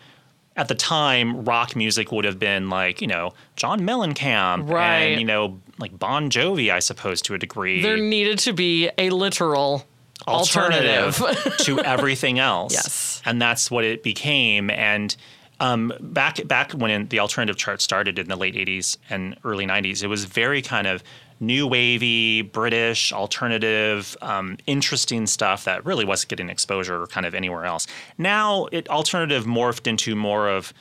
at 0.60 0.68
the 0.68 0.76
time, 0.76 1.46
rock 1.46 1.76
music 1.76 2.12
would 2.12 2.26
have 2.26 2.38
been 2.38 2.70
like, 2.70 3.02
you 3.02 3.08
know, 3.08 3.34
John 3.56 3.80
Mellencamp 3.82 4.70
Right. 4.70 4.98
and, 5.12 5.20
you 5.22 5.26
know, 5.26 5.60
like 5.80 5.98
Bon 5.98 6.30
Jovi, 6.30 6.70
I 6.72 6.80
suppose, 6.80 7.22
to 7.24 7.34
a 7.34 7.38
degree. 7.38 7.82
There 7.82 7.98
needed 7.98 8.40
to 8.40 8.54
be 8.54 8.90
a 8.98 9.10
literal 9.10 9.86
alternative 10.28 11.22
alternative. 11.22 11.58
to 11.60 11.80
everything 11.80 12.40
else. 12.52 12.74
Yes. 12.74 13.22
and 13.26 13.42
that's 13.42 13.72
what 13.72 13.84
it 13.86 14.04
became. 14.04 14.70
And 14.70 15.16
um, 15.62 15.92
back 16.00 16.46
back 16.48 16.72
when 16.74 17.08
the 17.08 17.20
alternative 17.20 17.58
chart 17.58 17.82
started 17.82 18.18
in 18.20 18.28
the 18.28 18.36
late 18.36 18.56
'80s 18.56 18.98
and 19.10 19.38
early 19.44 19.66
'90s, 19.66 20.04
it 20.04 20.08
was 20.08 20.26
very 20.26 20.62
kind 20.62 20.88
of 20.88 21.04
new 21.40 21.68
wavy, 21.68 22.42
British, 22.42 23.14
alternative, 23.14 24.18
um, 24.22 24.58
interesting 24.68 25.28
stuff 25.28 25.64
that 25.66 25.86
really 25.86 26.06
wasn't 26.06 26.30
getting 26.30 26.50
exposure 26.50 27.08
kind 27.08 27.26
of 27.26 27.34
anywhere 27.34 27.66
else. 27.66 27.88
Now, 28.18 28.68
it 28.72 28.90
alternative 28.90 29.46
morphed 29.46 29.88
into 29.88 30.16
more 30.16 30.50
of 30.50 30.74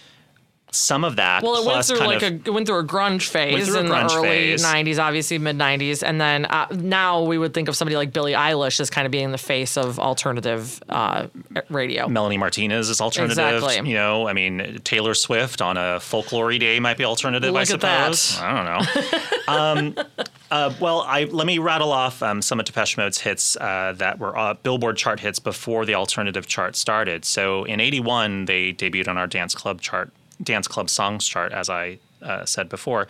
some 0.71 1.05
of 1.05 1.17
that. 1.17 1.43
Well, 1.43 1.63
it 1.63 1.67
went 1.67 1.85
through 1.85 1.99
like 1.99 2.23
of, 2.23 2.47
a 2.47 2.53
went 2.53 2.67
through 2.67 2.79
a 2.79 2.85
grunge 2.85 3.29
phase 3.29 3.75
a 3.75 3.81
in 3.81 3.87
grunge 3.87 4.09
the 4.09 4.17
early 4.17 4.29
phase. 4.29 4.65
'90s, 4.65 4.99
obviously 4.99 5.39
mid 5.39 5.57
'90s, 5.57 6.03
and 6.03 6.21
then 6.21 6.45
uh, 6.47 6.67
now 6.71 7.23
we 7.23 7.39
would 7.39 7.55
think 7.55 7.69
of 7.69 7.77
somebody 7.77 7.97
like 7.97 8.13
Billie 8.13 8.33
Eilish 8.33 8.81
as 8.81 8.91
kind 8.91 9.07
of 9.07 9.13
being 9.13 9.33
the 9.33 9.39
face 9.39 9.77
of 9.77 9.99
alternative 9.99 10.83
uh, 10.89 11.27
radio. 11.71 12.09
Melanie 12.09 12.39
Martinez 12.39 12.89
is 12.89 13.01
alternative. 13.01 13.39
Exactly. 13.39 13.89
You 13.89 13.97
know, 13.97 14.29
I 14.29 14.33
mean, 14.33 14.81
Taylor 14.85 15.15
Swift 15.15 15.63
on 15.63 15.77
a 15.77 16.01
folklore 16.01 16.49
day 16.59 16.81
might 16.81 16.97
be 16.97 17.05
alternative. 17.05 17.55
I 17.55 17.61
Look 17.61 17.81
that. 17.81 18.15
suppose. 18.15 18.41
I 18.41 18.55
don't 18.55 19.97
know. 19.97 19.97
um, 20.03 20.07
uh, 20.51 20.73
well, 20.81 21.03
I 21.03 21.25
let 21.25 21.47
me 21.47 21.59
rattle 21.59 21.93
off 21.93 22.23
um, 22.23 22.41
some 22.41 22.59
of 22.59 22.67
Depeche 22.67 22.97
Mode's 22.97 23.19
hits 23.19 23.57
uh, 23.57 23.95
that 23.97 24.19
were 24.19 24.37
uh, 24.37 24.55
Billboard 24.55 24.97
chart 24.97 25.21
hits 25.21 25.39
before 25.39 25.85
the 25.85 25.95
alternative 25.95 26.47
chart 26.47 26.77
started. 26.77 27.25
So 27.25 27.65
in 27.65 27.81
'81, 27.81 28.47
they 28.47 28.73
debuted 28.73 29.09
on 29.09 29.19
our 29.19 29.27
dance 29.27 29.55
club 29.55 29.81
chart, 29.81 30.11
dance 30.43 30.69
club 30.69 30.91
songs 30.91 31.27
chart, 31.27 31.53
as 31.53 31.69
I 31.69 31.99
uh, 32.23 32.45
said 32.45 32.69
before, 32.69 33.09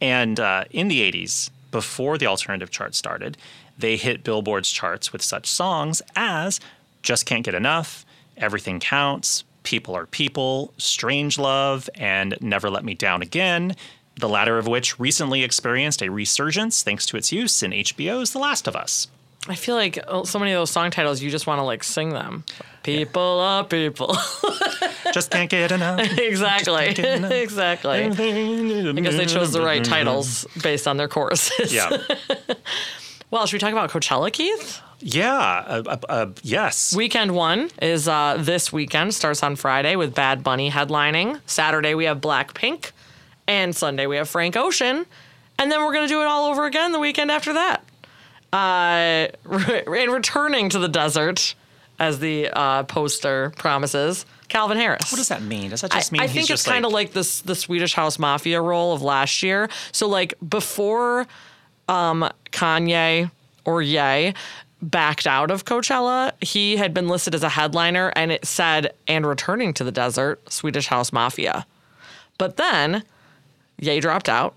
and 0.00 0.38
uh, 0.38 0.64
in 0.70 0.88
the 0.88 1.00
'80s, 1.00 1.50
before 1.70 2.18
the 2.18 2.26
alternative 2.26 2.70
chart 2.70 2.94
started, 2.94 3.36
they 3.78 3.96
hit 3.96 4.24
Billboard's 4.24 4.70
charts 4.70 5.12
with 5.12 5.22
such 5.22 5.46
songs 5.46 6.02
as 6.16 6.60
"Just 7.02 7.26
Can't 7.26 7.44
Get 7.44 7.54
Enough," 7.54 8.04
"Everything 8.36 8.80
Counts," 8.80 9.44
"People 9.62 9.96
Are 9.96 10.06
People," 10.06 10.72
"Strangelove," 10.78 11.88
and 11.94 12.36
"Never 12.40 12.70
Let 12.70 12.84
Me 12.84 12.94
Down 12.94 13.22
Again." 13.22 13.76
The 14.16 14.28
latter 14.28 14.58
of 14.58 14.66
which 14.66 14.98
recently 15.00 15.42
experienced 15.42 16.02
a 16.02 16.10
resurgence 16.10 16.82
thanks 16.82 17.06
to 17.06 17.16
its 17.16 17.32
use 17.32 17.62
in 17.62 17.70
HBO's 17.70 18.32
The 18.32 18.38
Last 18.38 18.68
of 18.68 18.76
Us. 18.76 19.08
I 19.48 19.54
feel 19.54 19.74
like 19.74 19.98
oh, 20.06 20.24
so 20.24 20.38
many 20.38 20.52
of 20.52 20.60
those 20.60 20.70
song 20.70 20.90
titles, 20.90 21.22
you 21.22 21.30
just 21.30 21.46
want 21.46 21.58
to 21.60 21.64
like 21.64 21.82
sing 21.82 22.10
them. 22.10 22.44
People 22.82 23.40
are 23.40 23.64
people. 23.64 24.16
Just 25.12 25.30
can't 25.30 25.50
get 25.50 25.72
enough. 25.72 26.00
exactly. 26.18 26.86
exactly. 26.86 28.04
I 28.04 28.08
guess 29.00 29.16
they 29.16 29.26
chose 29.26 29.52
the 29.52 29.62
right 29.62 29.84
titles 29.84 30.46
based 30.62 30.86
on 30.86 30.96
their 30.96 31.08
choruses. 31.08 31.74
Yeah. 31.74 31.96
Well, 33.30 33.46
should 33.46 33.54
we 33.54 33.58
talk 33.60 33.72
about 33.72 33.90
Coachella, 33.90 34.32
Keith? 34.32 34.80
Yeah. 35.00 35.36
Uh, 35.36 35.82
uh, 35.86 35.96
uh, 36.08 36.26
yes. 36.42 36.94
Weekend 36.94 37.34
one 37.34 37.70
is 37.80 38.08
uh, 38.08 38.36
this 38.38 38.72
weekend, 38.72 39.14
starts 39.14 39.42
on 39.42 39.56
Friday 39.56 39.96
with 39.96 40.14
Bad 40.14 40.42
Bunny 40.42 40.70
headlining. 40.70 41.40
Saturday, 41.46 41.94
we 41.94 42.04
have 42.04 42.20
Blackpink. 42.20 42.92
And 43.46 43.74
Sunday, 43.74 44.06
we 44.06 44.16
have 44.16 44.28
Frank 44.28 44.56
Ocean. 44.56 45.06
And 45.58 45.72
then 45.72 45.84
we're 45.84 45.92
going 45.92 46.06
to 46.06 46.12
do 46.12 46.20
it 46.22 46.26
all 46.26 46.50
over 46.50 46.66
again 46.66 46.92
the 46.92 46.98
weekend 46.98 47.30
after 47.30 47.52
that. 47.52 47.84
Uh, 48.52 49.28
and 49.50 50.12
returning 50.12 50.68
to 50.70 50.78
the 50.78 50.88
desert, 50.88 51.54
as 52.00 52.18
the 52.18 52.48
uh, 52.48 52.82
poster 52.84 53.52
promises, 53.58 54.24
Calvin 54.48 54.78
Harris. 54.78 55.12
what 55.12 55.18
does 55.18 55.28
that 55.28 55.42
mean? 55.42 55.70
Does 55.70 55.82
that 55.82 55.94
I, 55.94 55.98
just 55.98 56.10
mean 56.10 56.22
I 56.22 56.26
he's 56.26 56.48
think 56.48 56.50
it's 56.50 56.64
kind 56.64 56.84
of 56.84 56.92
like 56.92 57.12
this 57.12 57.42
the 57.42 57.54
Swedish 57.54 57.94
House 57.94 58.18
Mafia 58.18 58.60
role 58.60 58.92
of 58.92 59.02
last 59.02 59.42
year. 59.42 59.68
So 59.92 60.08
like 60.08 60.34
before 60.46 61.26
um, 61.88 62.28
Kanye 62.50 63.30
or 63.64 63.82
Ye 63.82 64.34
backed 64.82 65.26
out 65.26 65.50
of 65.50 65.66
Coachella, 65.66 66.32
he 66.42 66.76
had 66.76 66.94
been 66.94 67.06
listed 67.06 67.34
as 67.34 67.42
a 67.42 67.50
headliner 67.50 68.12
and 68.16 68.32
it 68.32 68.46
said 68.46 68.94
and 69.06 69.26
returning 69.26 69.74
to 69.74 69.84
the 69.84 69.92
desert, 69.92 70.50
Swedish 70.50 70.86
House 70.86 71.12
Mafia. 71.12 71.66
But 72.38 72.56
then 72.56 73.04
Ye 73.78 74.00
dropped 74.00 74.28
out. 74.28 74.54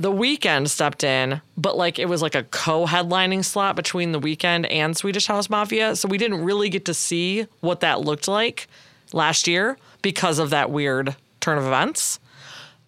The 0.00 0.12
Weeknd 0.12 0.68
stepped 0.68 1.02
in, 1.02 1.40
but 1.56 1.76
like 1.76 1.98
it 1.98 2.08
was 2.08 2.22
like 2.22 2.36
a 2.36 2.44
co-headlining 2.44 3.44
slot 3.44 3.74
between 3.74 4.12
the 4.12 4.20
Weeknd 4.20 4.70
and 4.70 4.96
Swedish 4.96 5.26
House 5.26 5.50
Mafia. 5.50 5.96
So 5.96 6.06
we 6.06 6.18
didn't 6.18 6.44
really 6.44 6.68
get 6.68 6.84
to 6.84 6.94
see 6.94 7.46
what 7.60 7.80
that 7.80 8.00
looked 8.00 8.28
like 8.28 8.68
last 9.12 9.48
year 9.48 9.76
because 10.00 10.38
of 10.38 10.50
that 10.50 10.70
weird 10.70 11.16
turn 11.40 11.58
of 11.58 11.66
events. 11.66 12.20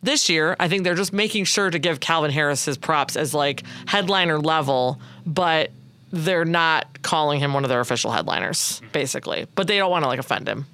This 0.03 0.29
year, 0.29 0.55
I 0.61 0.69
think 0.69 0.85
they're 0.85 0.95
just 0.95 1.13
making 1.13 1.45
sure 1.45 1.69
to 1.69 1.79
give 1.79 1.99
Calvin 1.99 2.31
Harris 2.31 2.65
his 2.65 2.79
props 2.79 3.17
as 3.17 3.35
like 3.35 3.65
headliner 3.87 4.39
level, 4.39 5.01
but 5.27 5.73
they're 6.13 6.45
not 6.45 7.03
calling 7.03 7.41
him 7.41 7.53
one 7.55 7.65
of 7.65 7.71
their 7.71 7.81
official 7.81 8.13
headliners, 8.13 8.81
basically. 8.93 9.47
But 9.57 9.67
they 9.67 9.79
don't 9.79 9.91
want 9.91 10.05
to 10.05 10.09
like 10.09 10.21
offend 10.21 10.49
him. 10.49 10.67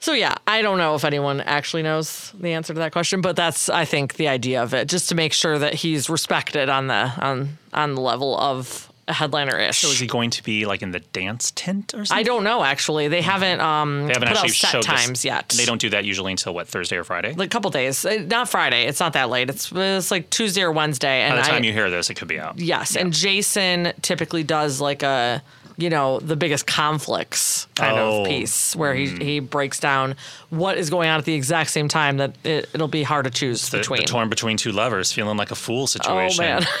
So 0.00 0.12
yeah, 0.14 0.34
I 0.46 0.62
don't 0.62 0.78
know 0.78 0.94
if 0.94 1.04
anyone 1.04 1.42
actually 1.42 1.82
knows 1.82 2.32
the 2.40 2.52
answer 2.54 2.72
to 2.72 2.78
that 2.80 2.92
question, 2.92 3.20
but 3.20 3.36
that's 3.36 3.68
I 3.68 3.84
think 3.84 4.14
the 4.14 4.28
idea 4.28 4.62
of 4.62 4.72
it, 4.74 4.88
just 4.88 5.08
to 5.10 5.14
make 5.14 5.32
sure 5.34 5.58
that 5.58 5.74
he's 5.74 6.08
respected 6.08 6.68
on 6.70 6.86
the 6.86 7.12
on 7.18 7.58
on 7.74 7.94
the 7.94 8.00
level 8.00 8.36
of 8.38 8.90
a 9.08 9.12
headliner 9.12 9.58
ish. 9.58 9.78
So 9.78 9.88
is 9.88 9.98
he 9.98 10.06
going 10.06 10.30
to 10.30 10.42
be 10.44 10.64
like 10.66 10.82
in 10.82 10.92
the 10.92 11.00
dance 11.00 11.52
tent 11.54 11.92
or 11.94 12.04
something? 12.06 12.16
I 12.18 12.22
don't 12.22 12.44
know 12.44 12.62
actually. 12.64 13.08
They 13.08 13.20
haven't 13.20 13.60
um 13.60 14.06
They 14.06 14.14
haven't 14.14 14.28
put 14.28 14.36
actually 14.38 14.50
out 14.50 14.54
set 14.54 14.70
showed 14.70 14.78
this- 14.84 14.86
times 15.06 15.24
yet. 15.24 15.48
They 15.50 15.66
don't 15.66 15.80
do 15.80 15.90
that 15.90 16.04
usually 16.06 16.32
until 16.32 16.54
what 16.54 16.66
Thursday 16.68 16.96
or 16.96 17.04
Friday. 17.04 17.34
like 17.34 17.46
a 17.48 17.50
couple 17.50 17.70
days. 17.70 18.02
Uh, 18.06 18.24
Not 18.26 18.48
Friday. 18.48 18.86
It's 18.86 19.00
not 19.00 19.12
that 19.12 19.28
late. 19.28 19.50
It's 19.50 19.70
it's 19.74 20.10
like 20.10 20.30
Tuesday 20.30 20.62
or 20.62 20.72
Wednesday. 20.72 21.22
And 21.22 21.32
By 21.34 21.42
the 21.42 21.48
time 21.48 21.62
I, 21.62 21.66
you 21.66 21.72
hear 21.74 21.90
this, 21.90 22.08
it 22.08 22.14
could 22.14 22.28
be 22.28 22.38
out. 22.38 22.58
yes, 22.58 22.96
and 22.96 23.12
Jason 23.12 23.92
typically 24.00 24.44
does 24.44 24.80
like 24.80 25.02
a 25.02 25.42
you 25.80 25.90
know 25.90 26.18
the 26.20 26.36
biggest 26.36 26.66
conflicts 26.66 27.66
kind 27.74 27.96
Oh. 27.98 28.22
of 28.22 28.26
piece 28.28 28.74
where 28.76 28.94
he 28.94 29.06
mm. 29.06 29.22
he 29.22 29.40
breaks 29.40 29.80
down 29.80 30.16
what 30.50 30.78
is 30.78 30.90
going 30.90 31.08
on 31.08 31.18
at 31.18 31.24
the 31.24 31.34
exact 31.34 31.70
same 31.70 31.88
time 31.88 32.18
that 32.18 32.34
it, 32.44 32.68
it'll 32.74 32.88
be 32.88 33.02
hard 33.02 33.24
to 33.24 33.30
choose 33.30 33.68
The, 33.68 33.78
between. 33.78 34.00
the 34.00 34.06
torn 34.06 34.28
between 34.28 34.56
two 34.56 34.72
lovers, 34.72 35.12
feeling 35.12 35.36
like 35.36 35.50
a 35.50 35.54
fool 35.56 35.86
situation. 35.86 36.18
Oh 36.24 36.28
situation. 36.28 36.44
man. 36.44 36.66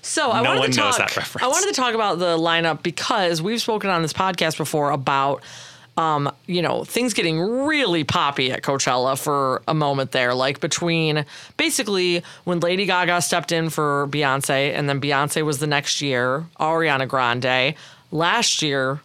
So 0.00 0.30
I 0.30 0.40
No 0.42 0.56
wanted 0.56 0.72
to 0.72 0.78
talk. 0.78 1.42
I 1.42 1.48
wanted 1.48 1.66
to 1.66 1.74
talk 1.74 1.94
about 1.94 2.18
the 2.18 2.38
lineup 2.38 2.82
because 2.82 3.42
we've 3.42 3.60
spoken 3.60 3.90
on 3.90 4.00
this 4.00 4.14
podcast 4.14 4.56
before 4.56 4.90
about, 4.90 5.42
um, 5.98 6.30
you 6.46 6.62
know, 6.62 6.84
things 6.84 7.12
getting 7.12 7.40
really 7.40 8.04
poppy 8.04 8.52
at 8.52 8.62
Coachella 8.62 9.18
for 9.18 9.62
a 9.66 9.74
moment 9.74 10.12
there, 10.12 10.32
like 10.32 10.60
between 10.60 11.26
basically 11.56 12.22
when 12.44 12.60
Lady 12.60 12.86
Gaga 12.86 13.20
stepped 13.20 13.50
in 13.50 13.68
for 13.68 14.06
Beyonce, 14.06 14.72
and 14.74 14.88
then 14.88 15.00
Beyonce 15.00 15.44
was 15.44 15.58
the 15.58 15.66
next 15.66 16.00
year, 16.00 16.46
Ariana 16.60 17.08
Grande. 17.08 17.74
Last 18.12 18.62
year, 18.62 19.00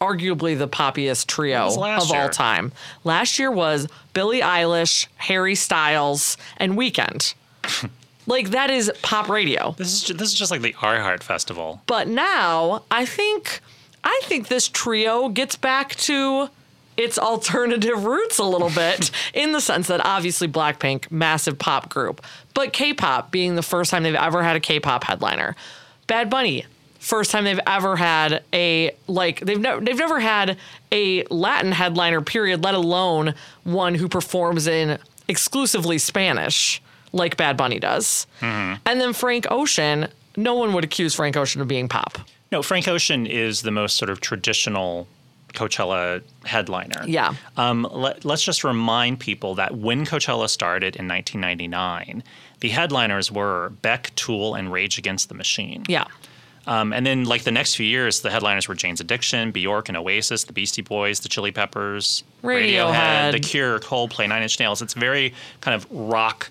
arguably 0.00 0.58
the 0.58 0.66
poppiest 0.66 1.28
trio 1.28 1.68
of 1.68 2.10
all 2.10 2.28
time. 2.28 2.72
Last 3.04 3.38
year 3.38 3.52
was 3.52 3.86
Billie 4.12 4.40
Eilish, 4.40 5.06
Harry 5.18 5.54
Styles, 5.54 6.36
and 6.56 6.72
Weeknd. 6.72 7.34
like 8.26 8.50
that 8.50 8.68
is 8.68 8.90
pop 9.02 9.28
radio. 9.28 9.76
This 9.78 9.92
is 9.92 10.02
ju- 10.02 10.14
this 10.14 10.32
is 10.32 10.34
just 10.34 10.50
like 10.50 10.60
the 10.62 10.72
iHeart 10.72 11.22
Festival. 11.22 11.82
But 11.86 12.08
now 12.08 12.82
I 12.90 13.06
think 13.06 13.60
I 14.04 14.20
think 14.24 14.48
this 14.48 14.68
trio 14.68 15.28
gets 15.28 15.56
back 15.56 15.94
to 15.96 16.48
its 16.96 17.18
alternative 17.18 18.04
roots 18.04 18.38
a 18.38 18.44
little 18.44 18.70
bit 18.70 19.10
in 19.34 19.52
the 19.52 19.60
sense 19.60 19.88
that 19.88 20.04
obviously 20.04 20.48
Blackpink, 20.48 21.10
massive 21.10 21.58
pop 21.58 21.88
group, 21.88 22.24
but 22.54 22.72
K-pop 22.72 23.30
being 23.30 23.54
the 23.54 23.62
first 23.62 23.90
time 23.90 24.02
they've 24.02 24.14
ever 24.14 24.42
had 24.42 24.56
a 24.56 24.60
K-pop 24.60 25.04
headliner. 25.04 25.56
Bad 26.06 26.28
Bunny, 26.28 26.66
first 26.98 27.30
time 27.30 27.44
they've 27.44 27.60
ever 27.66 27.96
had 27.96 28.42
a 28.52 28.94
like 29.06 29.40
they've 29.40 29.60
never 29.60 29.80
they've 29.80 29.98
never 29.98 30.20
had 30.20 30.58
a 30.90 31.24
Latin 31.24 31.72
headliner 31.72 32.20
period, 32.20 32.62
let 32.62 32.74
alone 32.74 33.34
one 33.64 33.94
who 33.94 34.08
performs 34.08 34.66
in 34.66 34.98
exclusively 35.28 35.98
Spanish 35.98 36.82
like 37.12 37.36
Bad 37.36 37.56
Bunny 37.56 37.78
does. 37.78 38.26
Mm-hmm. 38.40 38.82
And 38.86 39.00
then 39.00 39.12
Frank 39.12 39.46
Ocean, 39.50 40.08
no 40.36 40.54
one 40.54 40.72
would 40.72 40.84
accuse 40.84 41.14
Frank 41.14 41.36
Ocean 41.36 41.60
of 41.60 41.68
being 41.68 41.88
pop. 41.88 42.18
No, 42.52 42.62
Frank 42.62 42.86
Ocean 42.86 43.26
is 43.26 43.62
the 43.62 43.70
most 43.70 43.96
sort 43.96 44.10
of 44.10 44.20
traditional 44.20 45.08
Coachella 45.54 46.22
headliner. 46.44 47.02
Yeah. 47.06 47.34
Um, 47.56 47.88
let, 47.90 48.24
us 48.26 48.42
just 48.42 48.62
remind 48.62 49.20
people 49.20 49.54
that 49.54 49.76
when 49.76 50.04
Coachella 50.04 50.48
started 50.48 50.96
in 50.96 51.08
1999, 51.08 52.22
the 52.60 52.68
headliners 52.68 53.32
were 53.32 53.70
Beck, 53.80 54.14
Tool, 54.16 54.54
and 54.54 54.70
Rage 54.70 54.98
Against 54.98 55.28
the 55.28 55.34
Machine. 55.34 55.84
Yeah. 55.88 56.04
Um, 56.66 56.92
and 56.92 57.04
then, 57.04 57.24
like 57.24 57.42
the 57.42 57.50
next 57.50 57.74
few 57.74 57.86
years, 57.86 58.20
the 58.20 58.30
headliners 58.30 58.68
were 58.68 58.74
Jane's 58.74 59.00
Addiction, 59.00 59.50
Bjork 59.50 59.88
and 59.88 59.96
Oasis, 59.96 60.44
the 60.44 60.52
Beastie 60.52 60.82
Boys, 60.82 61.20
the 61.20 61.28
Chili 61.28 61.50
Peppers, 61.50 62.22
Radiohead. 62.44 63.32
The 63.32 63.40
Cure, 63.40 63.80
Coldplay, 63.80 64.28
Nine 64.28 64.42
Inch 64.42 64.60
Nails. 64.60 64.80
It's 64.80 64.94
very 64.94 65.34
kind 65.60 65.74
of 65.74 65.90
rock. 65.90 66.50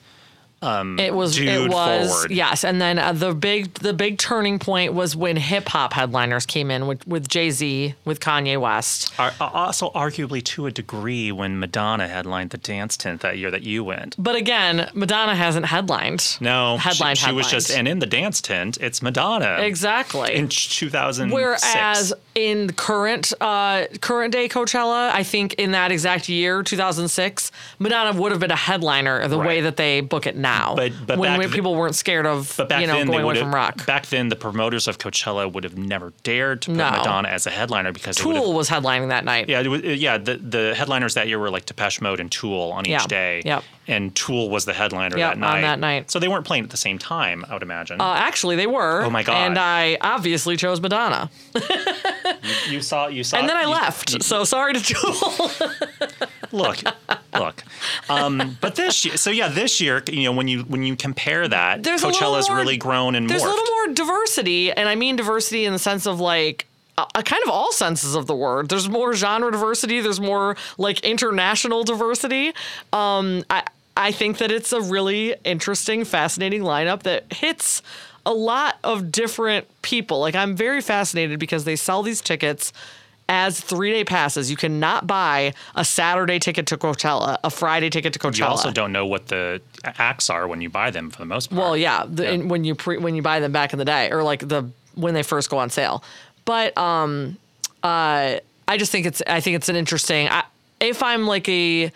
It 0.64 1.14
was. 1.14 1.40
it 1.40 1.70
was. 1.70 2.10
forward. 2.10 2.32
Yes, 2.32 2.64
and 2.64 2.80
then 2.80 3.00
uh, 3.00 3.14
the 3.14 3.34
big 3.34 3.74
the 3.76 3.94
big 3.94 4.20
turning 4.20 4.60
point 4.60 4.94
was 4.94 5.16
when 5.16 5.36
hip 5.36 5.68
hop 5.70 5.94
headliners 5.94 6.46
came 6.46 6.70
in 6.70 6.86
with 6.86 7.06
with 7.08 7.28
Jay 7.28 7.50
Z 7.50 7.96
with 8.06 8.20
Kanye 8.20 8.60
West. 8.62 9.12
Also, 9.40 9.90
arguably 9.92 10.44
to 10.46 10.68
a 10.68 10.72
degree, 10.72 11.32
when 11.32 11.60
Madonna 11.60 12.08
headlined 12.08 12.52
the 12.52 12.58
dance 12.58 12.96
tent 12.96 13.22
that 13.22 13.38
year 13.40 13.50
that 13.50 13.64
you 13.64 13.84
went. 13.84 14.16
But 14.20 14.36
again, 14.36 14.90
Madonna 14.94 15.36
hasn't 15.36 15.66
headlined. 15.66 16.38
No, 16.40 16.78
she- 16.78 16.90
headline. 16.90 17.16
She, 17.16 17.32
was 17.32 17.50
just, 17.50 17.72
and 17.72 17.88
in 17.88 18.00
the 18.00 18.06
dance 18.06 18.42
tent, 18.42 18.78
it's 18.80 19.02
Madonna. 19.02 19.58
exactly. 19.62 20.36
In 20.36 20.48
2006. 20.48 21.34
Whereas 21.34 22.14
in 22.36 22.72
current 22.74 23.34
uh, 23.42 23.86
current 24.02 24.32
day 24.32 24.48
Coachella, 24.48 25.12
I 25.12 25.24
think 25.24 25.56
in 25.56 25.72
that 25.72 25.92
exact 25.92 26.30
year, 26.30 26.62
2006, 26.62 27.52
Madonna 27.80 28.20
would 28.20 28.32
have 28.32 28.40
been 28.40 28.52
a 28.52 28.56
headliner 28.56 29.28
the 29.28 29.40
way 29.40 29.62
that 29.62 29.78
they 29.78 30.02
book 30.02 30.28
it 30.28 30.36
now. 30.36 30.51
Now. 30.60 30.76
But- 30.76 30.92
but 31.08 31.18
when 31.18 31.40
th- 31.40 31.52
people 31.52 31.76
weren't 31.76 31.96
scared 31.96 32.26
of 32.26 32.54
But 32.58 32.70
back 32.70 32.82
you 32.82 32.88
know 32.88 32.94
then, 32.94 33.08
going 33.08 33.24
away 33.24 33.40
from 33.40 33.54
rock. 33.54 33.86
Back 33.86 34.08
then, 34.08 34.30
the 34.30 34.36
promoters 34.36 34.88
of 34.88 34.98
Coachella 34.98 35.52
would 35.52 35.64
have 35.64 35.78
never 35.78 36.14
dared 36.24 36.62
to 36.64 36.70
put 36.70 36.78
No. 36.78 36.92
Madonna 36.92 37.28
as 37.30 37.48
a 37.48 37.50
headliner 37.50 37.92
because 37.92 38.18
they 38.18 38.26
would 38.26 38.36
have 38.36 38.44
Tool 38.46 38.54
was 38.54 38.70
headlining 38.70 39.10
that 39.10 39.26
night. 39.26 39.50
Yeah, 39.50 39.62
it 39.62 39.68
was- 39.68 39.82
yeah. 39.84 40.18
The, 40.18 40.38
the 40.38 40.76
headliners 40.76 41.14
that 41.16 41.28
year 41.28 41.40
were 41.40 41.50
like 41.50 41.66
Depeche 41.66 42.02
Mode 42.02 42.20
and 42.20 42.32
Tool 42.32 42.72
on 42.72 42.86
each 42.86 42.92
Yeah, 42.92 43.08
day. 43.08 43.42
yep. 43.46 43.64
And 43.88 44.14
Tool 44.16 44.50
was 44.50 44.66
the 44.66 44.74
headliner 44.74 45.18
Yep, 45.18 45.32
that 45.32 45.38
night. 45.40 45.56
on 45.56 45.62
that 45.64 45.80
night. 45.80 46.12
So 46.12 46.20
they 46.20 46.28
weren't 46.28 46.46
playing 46.46 46.64
at 46.64 46.70
the 46.70 46.78
same 46.78 46.98
time, 47.00 47.44
I 47.50 47.54
would 47.54 47.64
imagine. 47.64 48.00
Uh, 48.00 48.14
actually, 48.18 48.56
they 48.56 48.68
were. 48.68 49.04
Oh 49.04 49.10
my 49.10 49.24
God. 49.24 49.36
And 49.36 49.58
I 49.58 49.98
obviously 50.02 50.56
chose 50.56 50.80
Madonna, 50.80 51.30
you 52.70 52.82
saw, 52.82 53.08
you 53.08 53.24
saw. 53.24 53.38
and 53.38 53.50
then 53.50 53.58
I 53.58 53.64
you- 53.64 53.70
left. 53.70 54.14
you- 54.14 54.20
so 54.22 54.44
sorry 54.44 54.74
to 54.74 54.82
Tool. 54.82 55.52
look, 56.52 56.78
look. 57.34 57.64
Um, 58.10 58.58
but 58.62 58.76
this 58.76 59.06
year, 59.06 59.18
so 59.18 59.30
yeah, 59.30 59.48
this 59.48 59.80
year, 59.82 60.04
you 60.08 60.24
know, 60.24 60.32
when 60.32 60.48
you 60.48 60.62
when 60.64 60.84
you 60.84 60.96
compare 60.96 61.48
that, 61.48 61.84
There's 61.84 62.02
Coachella's 62.02 62.50
more- 62.50 62.58
really 62.58 62.78
grown 62.78 63.16
and 63.16 63.30
There's 63.30 63.42
morphed. 63.42 63.46
a 63.46 63.50
little 63.50 63.74
more 63.76 63.94
diversity, 63.94 64.72
and 64.72 64.88
I 64.90 64.96
mean 64.96 65.16
diversity 65.16 65.66
in 65.66 65.74
the 65.74 65.80
sense 65.80 66.06
of 66.06 66.20
like 66.20 66.68
a 67.16 67.24
kind 67.24 67.42
of 67.44 67.50
all 67.50 67.72
senses 67.72 68.16
of 68.16 68.28
the 68.28 68.36
word. 68.36 68.70
There's 68.70 68.88
more 68.90 69.14
genre 69.14 69.52
diversity. 69.52 70.02
There's 70.02 70.20
more 70.20 70.56
like 70.78 71.00
international 71.02 71.84
diversity. 71.84 72.54
Um, 72.94 73.44
I 73.50 73.64
I 73.98 74.12
think 74.12 74.38
that 74.38 74.52
it's 74.52 74.72
a 74.72 74.82
really 74.82 75.36
interesting, 75.44 76.06
fascinating 76.06 76.62
lineup 76.62 77.04
that 77.04 77.32
hits 77.34 77.82
a 78.26 78.34
lot 78.34 78.78
of 78.84 79.12
different 79.12 79.68
people. 79.82 80.20
Like 80.20 80.36
I'm 80.36 80.56
very 80.56 80.80
fascinated 80.82 81.40
because 81.40 81.64
they 81.64 81.76
sell 81.76 82.04
these 82.04 82.22
tickets 82.22 82.72
as 83.32 83.62
three 83.62 83.92
day 83.92 84.04
passes. 84.04 84.52
You 84.52 84.58
cannot 84.58 85.08
buy 85.08 85.54
a 85.74 85.86
Saturday 85.86 86.38
ticket 86.38 86.68
to 86.68 86.78
Coachella, 86.78 87.38
a 87.46 87.50
Friday 87.50 87.90
ticket 87.90 88.12
to 88.12 88.20
Coachella. 88.20 88.40
You 88.40 88.46
also 88.46 88.72
don't 88.72 88.92
know 88.92 89.06
what 89.06 89.28
the 89.28 89.62
acts 89.86 90.30
are 90.30 90.50
when 90.50 90.60
you 90.60 90.70
buy 90.70 90.92
them 90.92 91.10
for 91.10 91.18
the 91.18 91.26
most 91.26 91.50
part. 91.50 91.60
Well, 91.62 91.78
yeah, 91.78 92.06
the, 92.06 92.28
and 92.28 92.50
when 92.52 92.66
you 92.66 92.76
pre, 92.76 92.98
when 92.98 93.16
you 93.16 93.22
buy 93.22 93.40
them 93.40 93.54
back 93.54 93.72
in 93.72 93.80
the 93.80 93.86
day, 93.86 94.12
or 94.12 94.22
like 94.22 94.46
the 94.46 94.70
when 94.96 95.14
they 95.14 95.24
first 95.24 95.50
go 95.50 95.58
on 95.58 95.70
sale. 95.70 96.04
But 96.44 96.78
um, 96.78 97.38
uh, 97.82 98.36
I 98.68 98.78
just 98.78 98.92
think 98.92 99.06
it's 99.06 99.24
I 99.26 99.40
think 99.40 99.56
it's 99.56 99.70
an 99.70 99.78
interesting. 99.78 100.28
I, 100.28 100.44
if 100.82 101.02
I'm 101.02 101.26
like 101.26 101.48
a 101.48 101.90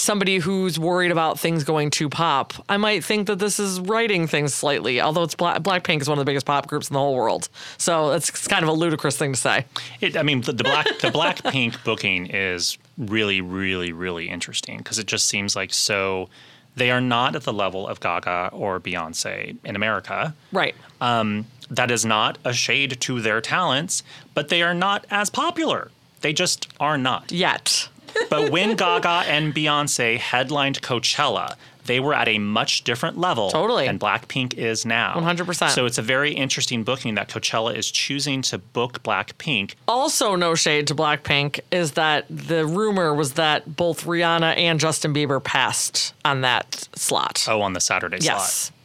somebody 0.00 0.38
who's 0.38 0.78
worried 0.78 1.10
about 1.10 1.38
things 1.38 1.64
going 1.64 1.90
too 1.90 2.08
pop, 2.08 2.52
I 2.68 2.76
might 2.76 3.04
think 3.04 3.26
that 3.26 3.38
this 3.38 3.58
is 3.58 3.80
righting 3.80 4.26
things 4.26 4.54
slightly. 4.54 5.00
Although 5.00 5.22
it's 5.22 5.34
Black, 5.34 5.62
Blackpink 5.62 6.00
is 6.00 6.08
one 6.08 6.18
of 6.18 6.24
the 6.24 6.28
biggest 6.28 6.46
pop 6.46 6.66
groups 6.66 6.88
in 6.88 6.94
the 6.94 7.00
whole 7.00 7.14
world, 7.14 7.48
so 7.78 8.12
it's 8.12 8.30
kind 8.48 8.62
of 8.62 8.68
a 8.68 8.72
ludicrous 8.72 9.16
thing 9.16 9.32
to 9.32 9.38
say. 9.38 9.64
It, 10.00 10.16
I 10.16 10.22
mean, 10.22 10.42
the, 10.42 10.52
the 10.52 10.64
black 10.64 10.86
the 11.00 11.10
Blackpink 11.10 11.82
booking 11.84 12.26
is 12.26 12.78
really, 12.98 13.40
really, 13.40 13.92
really 13.92 14.28
interesting 14.28 14.78
because 14.78 14.98
it 14.98 15.06
just 15.06 15.28
seems 15.28 15.56
like 15.56 15.72
so. 15.72 16.28
They 16.76 16.92
are 16.92 17.00
not 17.00 17.34
at 17.34 17.42
the 17.42 17.52
level 17.52 17.88
of 17.88 17.98
Gaga 17.98 18.50
or 18.52 18.78
Beyonce 18.78 19.56
in 19.64 19.74
America. 19.74 20.34
Right. 20.52 20.74
Um, 21.00 21.46
that 21.68 21.90
is 21.90 22.04
not 22.04 22.38
a 22.44 22.52
shade 22.52 23.00
to 23.00 23.20
their 23.20 23.40
talents, 23.40 24.02
but 24.34 24.48
they 24.48 24.62
are 24.62 24.72
not 24.72 25.04
as 25.10 25.30
popular. 25.30 25.90
They 26.20 26.32
just 26.32 26.68
are 26.78 26.98
not. 26.98 27.32
Yet. 27.32 27.88
But 28.28 28.50
when 28.50 28.76
Gaga 28.76 29.24
and 29.26 29.54
Beyonce 29.54 30.18
headlined 30.18 30.82
Coachella, 30.82 31.56
they 31.84 31.98
were 31.98 32.14
at 32.14 32.28
a 32.28 32.38
much 32.38 32.84
different 32.84 33.18
level 33.18 33.50
Totally. 33.50 33.86
than 33.86 33.98
Blackpink 33.98 34.54
is 34.54 34.86
now. 34.86 35.14
100%. 35.14 35.70
So 35.70 35.86
it's 35.86 35.98
a 35.98 36.02
very 36.02 36.32
interesting 36.32 36.84
booking 36.84 37.14
that 37.16 37.28
Coachella 37.28 37.74
is 37.74 37.90
choosing 37.90 38.42
to 38.42 38.58
book 38.58 39.02
Blackpink. 39.02 39.74
Also, 39.88 40.36
no 40.36 40.54
shade 40.54 40.86
to 40.88 40.94
Blackpink 40.94 41.60
is 41.70 41.92
that 41.92 42.26
the 42.28 42.66
rumor 42.66 43.14
was 43.14 43.32
that 43.34 43.76
both 43.76 44.04
Rihanna 44.04 44.56
and 44.56 44.78
Justin 44.78 45.14
Bieber 45.14 45.42
passed 45.42 46.14
on 46.24 46.42
that 46.42 46.88
slot. 46.94 47.46
Oh, 47.48 47.60
on 47.62 47.72
the 47.72 47.80
Saturday 47.80 48.18
yes. 48.20 48.52
slot. 48.54 48.76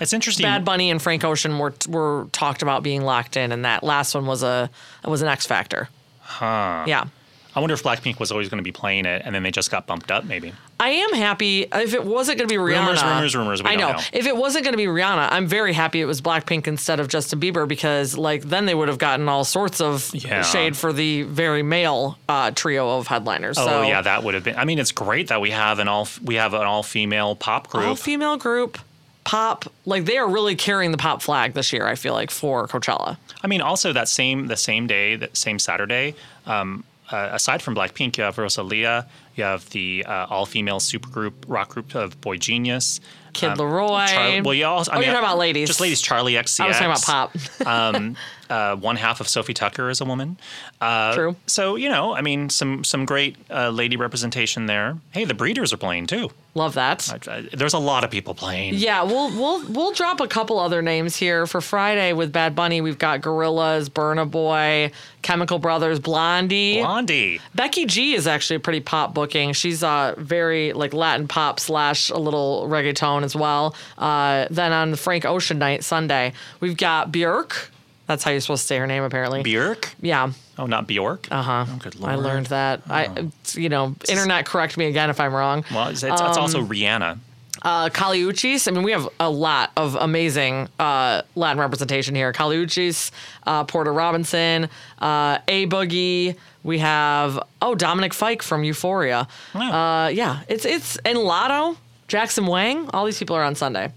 It's 0.00 0.12
interesting. 0.12 0.44
Bad 0.44 0.64
Bunny 0.64 0.90
and 0.90 1.00
Frank 1.00 1.24
Ocean 1.24 1.58
were 1.58 1.72
were 1.88 2.26
talked 2.32 2.60
about 2.60 2.82
being 2.82 3.02
locked 3.02 3.36
in, 3.36 3.50
and 3.50 3.64
that 3.64 3.82
last 3.82 4.14
one 4.14 4.26
was 4.26 4.42
a 4.42 4.68
was 5.04 5.22
an 5.22 5.28
X 5.28 5.46
Factor. 5.46 5.88
Huh. 6.20 6.84
Yeah. 6.86 7.06
I 7.56 7.60
wonder 7.60 7.72
if 7.72 7.82
Blackpink 7.82 8.20
was 8.20 8.30
always 8.30 8.50
going 8.50 8.58
to 8.58 8.62
be 8.62 8.70
playing 8.70 9.06
it 9.06 9.22
and 9.24 9.34
then 9.34 9.42
they 9.42 9.50
just 9.50 9.70
got 9.70 9.86
bumped 9.86 10.10
up, 10.10 10.24
maybe. 10.26 10.52
I 10.78 10.90
am 10.90 11.14
happy 11.14 11.62
if 11.62 11.94
it 11.94 12.04
wasn't 12.04 12.36
going 12.36 12.46
to 12.48 12.52
be 12.54 12.58
Rihanna. 12.58 12.80
Rumors, 12.86 13.02
rumors, 13.02 13.34
rumors, 13.34 13.62
I 13.64 13.76
know. 13.76 13.92
know. 13.92 13.98
If 14.12 14.26
it 14.26 14.36
wasn't 14.36 14.64
going 14.64 14.74
to 14.74 14.76
be 14.76 14.84
Rihanna, 14.84 15.28
I'm 15.30 15.46
very 15.46 15.72
happy 15.72 16.02
it 16.02 16.04
was 16.04 16.20
Blackpink 16.20 16.66
instead 16.66 17.00
of 17.00 17.08
Justin 17.08 17.40
Bieber 17.40 17.66
because, 17.66 18.18
like, 18.18 18.42
then 18.42 18.66
they 18.66 18.74
would 18.74 18.88
have 18.88 18.98
gotten 18.98 19.26
all 19.30 19.42
sorts 19.42 19.80
of 19.80 20.10
Yeah. 20.14 20.42
shade 20.42 20.76
for 20.76 20.92
the 20.92 21.22
very 21.22 21.62
male 21.62 22.18
uh, 22.28 22.50
trio 22.50 22.98
of 22.98 23.06
headliners. 23.06 23.56
Oh 23.56 23.66
so, 23.66 23.82
yeah, 23.82 24.02
that 24.02 24.22
would 24.22 24.34
have 24.34 24.44
been. 24.44 24.56
I 24.56 24.66
mean, 24.66 24.78
it's 24.78 24.92
great 24.92 25.28
that 25.28 25.40
we 25.40 25.50
have 25.52 25.78
an 25.78 25.88
all 25.88 26.06
we 26.22 26.34
have 26.34 26.52
an 26.52 26.60
all 26.62 26.82
female 26.82 27.36
pop 27.36 27.70
group. 27.70 27.84
all 27.84 27.96
female 27.96 28.36
group, 28.36 28.76
pop. 29.24 29.64
Like, 29.86 30.04
they 30.04 30.18
are 30.18 30.28
really 30.28 30.56
carrying 30.56 30.90
the 30.90 30.98
pop 30.98 31.22
flag 31.22 31.54
this 31.54 31.72
year. 31.72 31.86
I 31.86 31.94
feel 31.94 32.12
like 32.12 32.30
for 32.30 32.68
Coachella. 32.68 33.16
I 33.42 33.46
mean, 33.46 33.62
also 33.62 33.94
that 33.94 34.08
same 34.08 34.48
the 34.48 34.56
same 34.58 34.86
day, 34.86 35.16
that 35.16 35.38
same 35.38 35.58
Saturday. 35.58 36.14
Um, 36.44 36.84
uh, 36.84 36.95
Uh, 37.10 37.30
aside 37.32 37.62
from 37.62 37.74
Blackpink, 37.74 38.16
you 38.16 38.24
have 38.24 38.38
Rosalia. 38.38 39.06
You 39.36 39.44
have 39.44 39.68
the 39.70 40.04
uh, 40.06 40.26
all-female 40.30 40.80
supergroup 40.80 41.32
rock 41.46 41.70
group 41.70 41.94
of 41.94 42.20
Boy 42.20 42.36
Genius. 42.38 43.00
Kid 43.34 43.50
LAROI. 43.58 44.42
well, 44.42 44.54
you 44.54 44.64
also. 44.64 44.90
I 44.90 44.94
Oh, 44.94 44.98
mean, 44.98 45.08
you're 45.08 45.14
talking 45.14 45.26
about 45.28 45.36
ladies. 45.38 45.68
Just 45.68 45.80
ladies. 45.80 46.02
Charli 46.02 46.40
XCX. 46.40 46.60
I 46.60 46.68
was 46.68 46.78
talking 46.78 47.30
about 47.30 47.62
pop. 47.62 47.66
um, 47.96 48.16
uh, 48.48 48.76
one 48.76 48.96
half 48.96 49.20
of 49.20 49.28
Sofi 49.28 49.52
Tukker 49.52 49.90
is 49.90 50.00
a 50.00 50.06
woman. 50.06 50.38
Uh, 50.80 51.14
True. 51.14 51.36
So 51.46 51.76
you 51.76 51.90
know, 51.90 52.14
I 52.14 52.22
mean, 52.22 52.48
some 52.48 52.82
some 52.82 53.04
great 53.04 53.36
uh, 53.50 53.68
lady 53.68 53.98
representation 53.98 54.64
there. 54.64 54.96
Hey, 55.10 55.26
the 55.26 55.34
Breeders 55.34 55.70
are 55.74 55.76
playing 55.76 56.06
too. 56.06 56.30
Love 56.54 56.72
that. 56.74 57.28
Uh, 57.28 57.42
There's 57.52 57.74
a 57.74 57.78
lot 57.78 58.04
of 58.04 58.10
people 58.10 58.32
playing. 58.34 58.72
Yeah, 58.76 59.02
we'll 59.02 59.28
we'll 59.32 59.66
we'll 59.70 59.92
drop 59.92 60.20
a 60.20 60.28
couple 60.28 60.58
other 60.58 60.80
names 60.80 61.14
here 61.16 61.46
for 61.46 61.60
Friday 61.60 62.14
with 62.14 62.32
Bad 62.32 62.54
Bunny. 62.54 62.80
We've 62.80 62.96
got 62.98 63.20
Gorillaz, 63.20 63.90
Burna 63.90 64.30
Boy, 64.30 64.92
Chemical 65.20 65.58
Brothers, 65.58 66.00
Blondie. 66.00 66.80
Blondie. 66.80 67.40
Becky 67.54 67.84
G 67.84 68.14
is 68.14 68.26
actually 68.26 68.56
a 68.56 68.60
pretty 68.60 68.80
pop 68.80 69.12
booking. 69.26 69.52
She's 69.52 69.82
uh 69.82 70.14
very 70.16 70.72
like 70.72 70.94
Latin 70.94 71.28
pop 71.28 71.58
slash 71.60 72.10
a 72.10 72.18
little 72.18 72.66
reggaeton 72.68 73.22
as 73.22 73.34
well. 73.34 73.74
Uh, 73.98 74.46
then 74.50 74.72
on 74.72 74.94
Frank 74.94 75.24
Ocean 75.24 75.58
night 75.58 75.84
Sunday, 75.84 76.32
we've 76.60 76.76
got 76.76 77.10
Björk. 77.12 77.70
That's 78.06 78.22
how 78.22 78.30
you're 78.30 78.40
supposed 78.40 78.62
to 78.62 78.66
say 78.68 78.78
her 78.78 78.86
name 78.86 79.02
apparently. 79.02 79.42
Björk. 79.42 79.92
yeah. 80.00 80.32
Oh, 80.58 80.66
not 80.66 80.86
Bjork. 80.86 81.26
Uh 81.30 81.42
huh. 81.42 81.66
Oh, 81.68 81.76
good 81.82 81.96
lord. 81.96 82.12
I 82.12 82.14
learned 82.16 82.46
that. 82.46 82.82
I, 82.88 83.28
you 83.54 83.68
know, 83.68 83.94
internet 84.08 84.46
correct 84.46 84.78
me 84.78 84.86
again 84.86 85.10
if 85.10 85.20
I'm 85.20 85.34
wrong. 85.34 85.64
Well, 85.70 85.88
it's, 85.88 86.02
it's, 86.02 86.20
it's 86.20 86.38
also 86.38 86.64
Rihanna. 86.64 87.18
Uh, 87.62 87.88
Kali 87.88 88.22
Uchis. 88.22 88.68
I 88.68 88.70
mean, 88.70 88.82
we 88.84 88.92
have 88.92 89.08
a 89.18 89.30
lot 89.30 89.70
of 89.76 89.94
amazing 89.96 90.68
uh, 90.78 91.22
Latin 91.34 91.58
representation 91.58 92.14
here. 92.14 92.32
Kali 92.32 92.56
Uchis, 92.64 93.10
uh, 93.46 93.64
Porter 93.64 93.92
Robinson, 93.92 94.68
uh, 94.98 95.38
A 95.48 95.66
Boogie. 95.66 96.36
We 96.62 96.78
have 96.78 97.38
oh 97.62 97.74
Dominic 97.74 98.12
Fike 98.12 98.42
from 98.42 98.64
Euphoria. 98.64 99.26
Uh, 99.54 100.10
yeah, 100.12 100.40
it's 100.48 100.64
it's 100.64 100.96
and 100.98 101.18
Latto, 101.18 101.76
Jackson 102.08 102.46
Wang. 102.46 102.88
All 102.92 103.04
these 103.06 103.18
people 103.18 103.36
are 103.36 103.44
on 103.44 103.54
Sunday. 103.54 103.92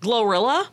Glorilla. 0.00 0.66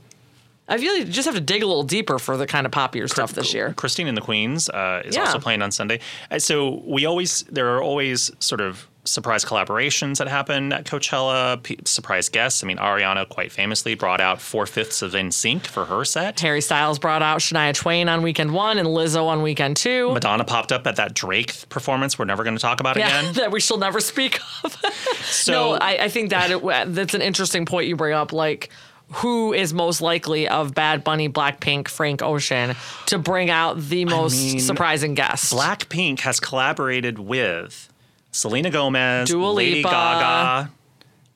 I 0.68 0.80
feel 0.80 0.94
like 0.94 1.06
you 1.06 1.14
just 1.14 1.28
have 1.28 1.36
to 1.36 1.42
dig 1.42 1.62
a 1.62 1.68
little 1.68 1.84
deeper 1.84 2.18
for 2.18 2.38
the 2.38 2.48
kind 2.48 2.66
of 2.66 2.72
poppier 2.72 3.08
stuff 3.08 3.34
this 3.34 3.54
year. 3.54 3.74
Christine 3.74 4.08
and 4.08 4.18
the 4.18 4.22
Queens 4.22 4.68
uh, 4.70 5.04
is 5.06 5.16
Yeah. 5.16 5.26
also 5.26 5.38
playing 5.38 5.62
on 5.62 5.72
Sunday. 5.72 6.00
Uh, 6.32 6.40
So 6.40 6.82
we 6.86 7.06
always 7.06 7.44
there 7.44 7.76
are 7.76 7.84
always 7.84 8.32
sort 8.40 8.62
of 8.62 8.88
surprise 9.06 9.46
collaborations 9.46 10.18
that 10.18 10.28
happen 10.28 10.74
at 10.74 10.86
Coachella. 10.86 11.62
P- 11.62 11.80
surprise 11.86 12.30
guests. 12.30 12.64
I 12.64 12.68
mean, 12.68 12.78
Ariana 12.78 13.28
quite 13.28 13.52
famously 13.52 13.96
brought 13.96 14.22
out 14.22 14.42
four 14.42 14.66
fifths 14.66 15.02
of 15.02 15.14
NSYNC 15.14 15.68
for 15.68 15.86
her 15.86 16.04
set. 16.06 16.40
Harry 16.40 16.62
Styles 16.62 17.00
brought 17.00 17.22
out 17.22 17.40
Shania 17.40 17.74
Twain 17.74 18.10
on 18.10 18.22
weekend 18.22 18.54
one 18.54 18.78
and 18.78 18.88
Lizzo 18.88 19.26
on 19.26 19.42
weekend 19.42 19.78
two. 19.78 20.12
Madonna 20.14 20.44
popped 20.44 20.72
up 20.72 20.86
at 20.88 20.98
that 20.98 21.14
Drake 21.14 21.70
performance. 21.70 22.20
We're 22.20 22.26
never 22.26 22.44
going 22.44 22.56
to 22.56 22.62
talk 22.62 22.80
about 22.80 22.98
yeah, 22.98 23.20
again. 23.20 23.34
that 23.36 23.52
we 23.52 23.60
shall 23.60 23.78
never 23.78 24.00
speak 24.00 24.40
of. 24.64 24.74
So 25.24 25.52
no, 25.52 25.74
I, 25.76 26.06
I 26.06 26.10
think 26.10 26.30
that 26.32 26.52
it, 26.52 26.64
uh, 26.64 26.86
that's 26.88 27.14
an 27.14 27.22
interesting 27.22 27.66
point 27.66 27.88
you 27.88 27.96
bring 27.96 28.14
up. 28.14 28.34
Like, 28.34 28.72
who 29.12 29.54
is 29.54 29.74
most 29.74 30.02
likely 30.02 30.48
of 30.48 30.74
Bad 30.74 31.04
Bunny, 31.04 31.30
Blackpink, 31.30 31.88
Frank 31.88 32.22
Ocean 32.22 32.76
to 33.08 33.20
bring 33.20 33.50
out 33.50 33.80
the 33.80 34.06
most 34.06 34.36
mean, 34.36 34.60
surprising 34.60 35.14
guest? 35.14 35.54
Blackpink 35.54 36.22
has 36.22 36.40
collaborated 36.40 37.20
with 37.20 37.90
Selena 38.36 38.70
Gomez, 38.70 39.30
Dua 39.30 39.48
Lady 39.48 39.76
Lipa. 39.76 39.90
Gaga. 39.90 40.72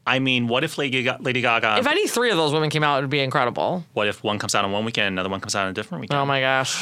I 0.06 0.20
mean, 0.20 0.48
what 0.48 0.64
if 0.66 0.78
Lady, 0.78 1.04
Ga- 1.04 1.18
Lady 1.22 1.42
Gaga? 1.42 1.78
If 1.80 1.88
any 1.88 2.08
three 2.08 2.30
of 2.30 2.36
those 2.36 2.52
women 2.52 2.70
came 2.70 2.84
out, 2.84 2.98
it 2.98 3.02
would 3.02 3.10
be 3.10 3.22
incredible. 3.22 3.86
what 3.94 4.08
if 4.08 4.22
one 4.22 4.38
comes 4.38 4.54
out 4.54 4.66
on 4.66 4.72
one 4.72 4.84
weekend, 4.84 5.08
another 5.08 5.30
one 5.30 5.40
comes 5.40 5.56
out 5.56 5.64
on 5.64 5.70
a 5.70 5.74
different 5.74 6.02
weekend? 6.02 6.20
Oh 6.20 6.26
my 6.26 6.42
gosh. 6.42 6.78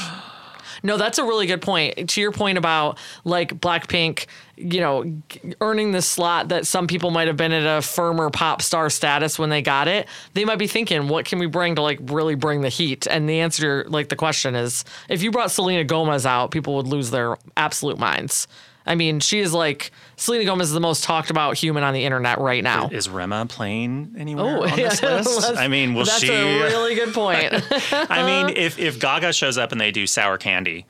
No, 0.83 0.97
that's 0.97 1.17
a 1.17 1.23
really 1.23 1.45
good 1.45 1.61
point. 1.61 2.09
To 2.09 2.21
your 2.21 2.31
point 2.31 2.57
about 2.57 2.97
like 3.25 3.59
Blackpink, 3.59 4.25
you 4.55 4.79
know, 4.79 5.21
earning 5.61 5.91
the 5.91 6.01
slot 6.01 6.49
that 6.49 6.65
some 6.65 6.87
people 6.87 7.11
might 7.11 7.27
have 7.27 7.37
been 7.37 7.51
at 7.51 7.77
a 7.77 7.81
firmer 7.81 8.29
pop 8.29 8.61
star 8.61 8.89
status 8.89 9.37
when 9.37 9.49
they 9.49 9.61
got 9.61 9.87
it, 9.87 10.07
they 10.33 10.45
might 10.45 10.59
be 10.59 10.67
thinking, 10.67 11.07
what 11.07 11.25
can 11.25 11.39
we 11.39 11.45
bring 11.45 11.75
to 11.75 11.81
like 11.81 11.99
really 12.03 12.35
bring 12.35 12.61
the 12.61 12.69
heat? 12.69 13.07
And 13.07 13.29
the 13.29 13.39
answer, 13.39 13.85
like 13.87 14.09
the 14.09 14.15
question 14.15 14.55
is, 14.55 14.83
if 15.09 15.21
you 15.21 15.31
brought 15.31 15.51
Selena 15.51 15.83
Gomez 15.83 16.25
out, 16.25 16.51
people 16.51 16.75
would 16.75 16.87
lose 16.87 17.11
their 17.11 17.37
absolute 17.55 17.97
minds. 17.99 18.47
I 18.87 18.95
mean, 18.95 19.19
she 19.19 19.39
is 19.39 19.53
like 19.53 19.91
Selena 20.15 20.45
Gomez 20.45 20.67
is 20.69 20.73
the 20.73 20.79
most 20.79 21.03
talked 21.03 21.29
about 21.29 21.57
human 21.57 21.83
on 21.83 21.93
the 21.93 22.03
internet 22.05 22.39
right 22.39 22.63
now. 22.63 22.87
Is 22.89 23.09
Rema 23.09 23.45
playing 23.47 24.15
anywhere 24.17 24.57
Oh, 24.59 24.63
on 24.63 24.75
this 24.75 25.01
yeah, 25.03 25.17
list? 25.17 25.55
I 25.57 25.67
mean, 25.67 25.93
will 25.93 26.05
That's 26.05 26.19
she? 26.21 26.31
a 26.31 26.63
really 26.63 26.95
good 26.95 27.13
point. 27.13 27.53
I 27.91 28.23
mean, 28.25 28.55
if 28.55 28.79
if 28.79 28.99
Gaga 28.99 29.33
shows 29.33 29.57
up 29.57 29.71
and 29.71 29.79
they 29.81 29.91
do 29.91 30.07
sour 30.07 30.37
candy, 30.37 30.85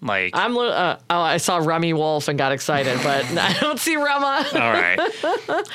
like 0.00 0.30
I'm. 0.36 0.56
Uh, 0.56 0.96
oh, 1.10 1.20
I 1.20 1.38
saw 1.38 1.56
Remi 1.56 1.92
Wolf 1.92 2.28
and 2.28 2.38
got 2.38 2.52
excited, 2.52 3.00
but 3.02 3.24
I 3.36 3.56
don't 3.60 3.80
see 3.80 3.96
Rema. 3.96 4.46
All 4.52 4.60
right. 4.60 4.98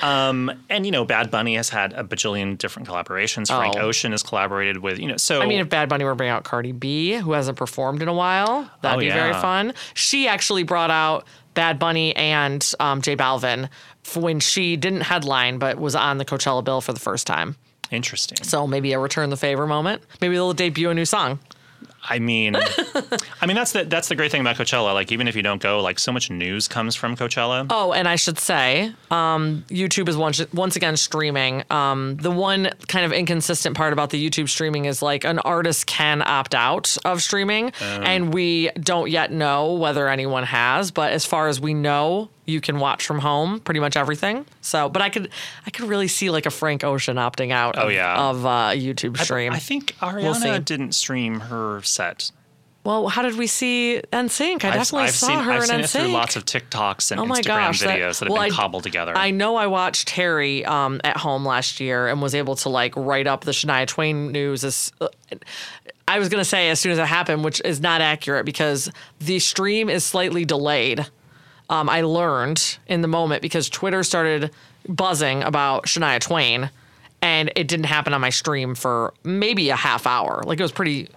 Um, 0.02 0.50
and 0.70 0.86
you 0.86 0.92
know, 0.94 1.04
Bad 1.06 1.30
Bunny 1.30 1.56
has 1.56 1.70
had 1.70 1.92
a 1.94 2.04
bajillion 2.04 2.58
different 2.58 2.88
collaborations. 2.88 3.48
Frank 3.48 3.76
Oh. 3.78 3.82
Ocean 3.88 4.12
has 4.12 4.24
collaborated 4.24 4.78
with 4.78 5.00
you 5.00 5.08
know. 5.08 5.18
So 5.18 5.42
I 5.42 5.46
mean, 5.46 5.60
if 5.60 5.68
Bad 5.70 5.90
Bunny 5.90 6.06
were 6.06 6.16
bringing 6.16 6.32
out 6.34 6.44
Cardi 6.46 6.72
B, 6.72 7.14
who 7.14 7.34
hasn't 7.34 7.58
performed 7.58 8.02
in 8.02 8.08
a 8.08 8.14
while, 8.14 8.70
that'd 8.82 8.98
Oh, 8.98 9.00
be 9.00 9.10
very 9.10 9.34
fun. 9.34 9.74
She 9.94 10.28
actually 10.28 10.64
brought 10.64 10.92
out 10.92 11.26
Bad 11.54 11.80
Bunny 11.80 12.16
and 12.16 12.74
um, 12.80 13.02
J 13.02 13.16
Balvin 13.16 13.70
when 14.16 14.40
she 14.40 14.76
didn't 14.76 15.02
headline, 15.02 15.58
but 15.60 15.78
was 15.78 15.96
on 15.96 16.18
the 16.18 16.26
Coachella 16.26 16.64
bill 16.64 16.82
for 16.82 16.94
the 16.94 17.00
first 17.00 17.28
time. 17.28 17.56
interesting. 17.92 18.44
So 18.44 18.66
maybe 18.68 18.94
a 18.94 19.00
return 19.00 19.30
the 19.30 19.38
favor 19.38 19.68
moment. 19.68 20.02
Maybe 20.20 20.36
they'll 20.36 20.54
debut 20.54 20.90
a 20.90 20.94
new 20.94 21.06
song. 21.06 21.40
I 22.10 22.20
mean, 22.20 22.56
I 23.42 23.46
mean 23.46 23.56
that's 23.56 23.72
the 23.72 23.86
that's 23.86 24.10
the 24.10 24.16
great 24.16 24.32
thing 24.32 24.42
about 24.42 24.58
Coachella. 24.58 24.94
Like 24.94 25.12
even 25.12 25.28
if 25.28 25.36
you 25.36 25.42
don't 25.42 25.62
go, 25.62 25.82
like 25.82 26.00
so 26.00 26.12
much 26.12 26.30
news 26.30 26.68
comes 26.68 26.96
from 26.96 27.16
Coachella. 27.16 27.68
Oh, 27.70 27.94
and 27.94 28.08
I 28.08 28.16
should 28.16 28.38
say, 28.38 28.94
um, 29.10 29.64
YouTube 29.70 30.10
is 30.10 30.18
once 30.18 30.42
once 30.54 30.76
again 30.76 30.98
streaming. 30.98 31.64
Um, 31.70 32.18
the 32.18 32.32
one 32.32 32.72
kind 32.88 33.06
of 33.06 33.14
inconsistent 33.14 33.78
part 33.78 33.94
about 33.94 34.10
the 34.10 34.30
YouTube 34.30 34.50
streaming 34.50 34.86
is 34.86 35.02
like 35.02 35.24
an 35.24 35.40
artist 35.40 35.88
can 35.88 36.22
opt 36.22 36.54
out 36.54 36.98
of 37.06 37.22
streaming, 37.22 37.72
and 37.82 38.34
we 38.34 38.70
don't 38.72 39.10
yet 39.10 39.32
know 39.32 39.74
whether 39.74 40.08
anyone 40.10 40.44
has. 40.44 40.92
But 40.92 41.14
as 41.14 41.26
far 41.26 41.48
as 41.48 41.62
we 41.62 41.74
know, 41.74 42.30
you 42.46 42.60
can 42.62 42.80
watch 42.80 43.06
from 43.06 43.20
home 43.20 43.60
pretty 43.62 43.80
much 43.80 43.96
everything. 43.96 44.46
So, 44.62 44.90
but 44.90 45.02
I 45.02 45.10
could 45.10 45.30
I 45.66 45.70
could 45.70 45.86
really 45.86 46.08
see 46.08 46.30
like 46.30 46.46
a 46.46 46.52
Frank 46.52 46.84
Ocean 46.84 47.18
opting 47.18 47.52
out. 47.52 47.78
Oh, 47.78 47.88
of, 47.88 47.94
yeah. 47.94 48.18
of 48.30 48.46
uh, 48.46 48.50
YouTube 48.74 49.18
stream. 49.18 49.54
I 49.54 49.60
think 49.60 49.92
see. 49.92 49.96
Ariana 50.06 50.64
didn't 50.64 50.92
stream 50.94 51.40
her 51.40 51.82
set. 51.84 52.32
well, 52.84 53.08
how 53.08 53.22
did 53.22 53.38
we 53.38 53.48
see 53.48 54.02
NSYNC? 54.12 54.66
I 54.66 54.70
I've- 54.70 54.78
definitely 54.80 55.04
I've 55.06 55.12
saw 55.16 55.28
seen, 55.28 55.40
her 55.40 55.52
I've 55.54 55.62
in 55.62 55.68
seen 55.68 55.80
NSYNC. 55.80 55.84
it 55.84 55.88
through 55.90 56.08
lots 56.12 56.36
of 56.36 56.44
TikToks 56.44 57.12
and 57.12 57.20
Oh 57.22 57.26
my 57.26 57.40
Instagram 57.40 57.46
gosh, 57.46 57.82
videos 57.82 58.20
that, 58.20 58.26
have 58.26 58.30
well, 58.30 58.44
been 58.44 58.52
I- 58.52 58.56
cobbled 58.56 58.84
together. 58.84 59.14
I 59.18 59.32
know 59.32 59.56
I 59.56 59.68
watched 59.68 60.10
Harry 60.10 60.66
um, 60.66 61.00
at 61.06 61.16
home 61.16 61.46
last 61.46 61.80
year 61.80 62.08
and 62.10 62.22
was 62.22 62.36
able 62.36 62.56
to 62.58 62.68
like 62.70 62.94
write 62.98 63.26
up 63.26 63.46
the 63.46 63.52
Shania 63.52 63.88
Twain 63.88 64.34
news 64.34 64.66
as. 64.66 64.92
uh, 65.00 65.08
I 66.06 66.20
was 66.20 66.28
gonna 66.28 66.44
say 66.44 66.70
as 66.70 66.82
soon 66.82 66.92
as 66.92 66.98
it 66.98 67.06
happened, 67.06 67.46
which 67.46 67.62
is 67.64 67.80
not 67.80 68.02
accurate 68.02 68.46
because 68.46 68.92
the 69.20 69.40
stream 69.40 69.90
is 69.90 70.04
slightly 70.04 70.44
delayed. 70.44 71.08
Um, 71.70 71.90
I 71.90 72.02
learned 72.02 72.78
in 72.88 73.02
the 73.02 73.08
moment 73.08 73.42
because 73.42 73.70
Twitter 73.70 74.04
started 74.04 74.52
buzzing 74.88 75.44
about 75.44 75.86
Shania 75.86 76.20
Twain, 76.20 76.70
and 77.22 77.52
it 77.56 77.68
didn't 77.68 77.86
happen 77.86 78.14
on 78.14 78.22
my 78.22 78.30
stream 78.30 78.76
for 78.76 79.14
maybe 79.24 79.70
a 79.70 79.76
half 79.76 80.06
hour. 80.06 80.44
Like 80.46 80.60
it 80.60 80.64
was 80.64 80.72
pretty, 80.72 81.10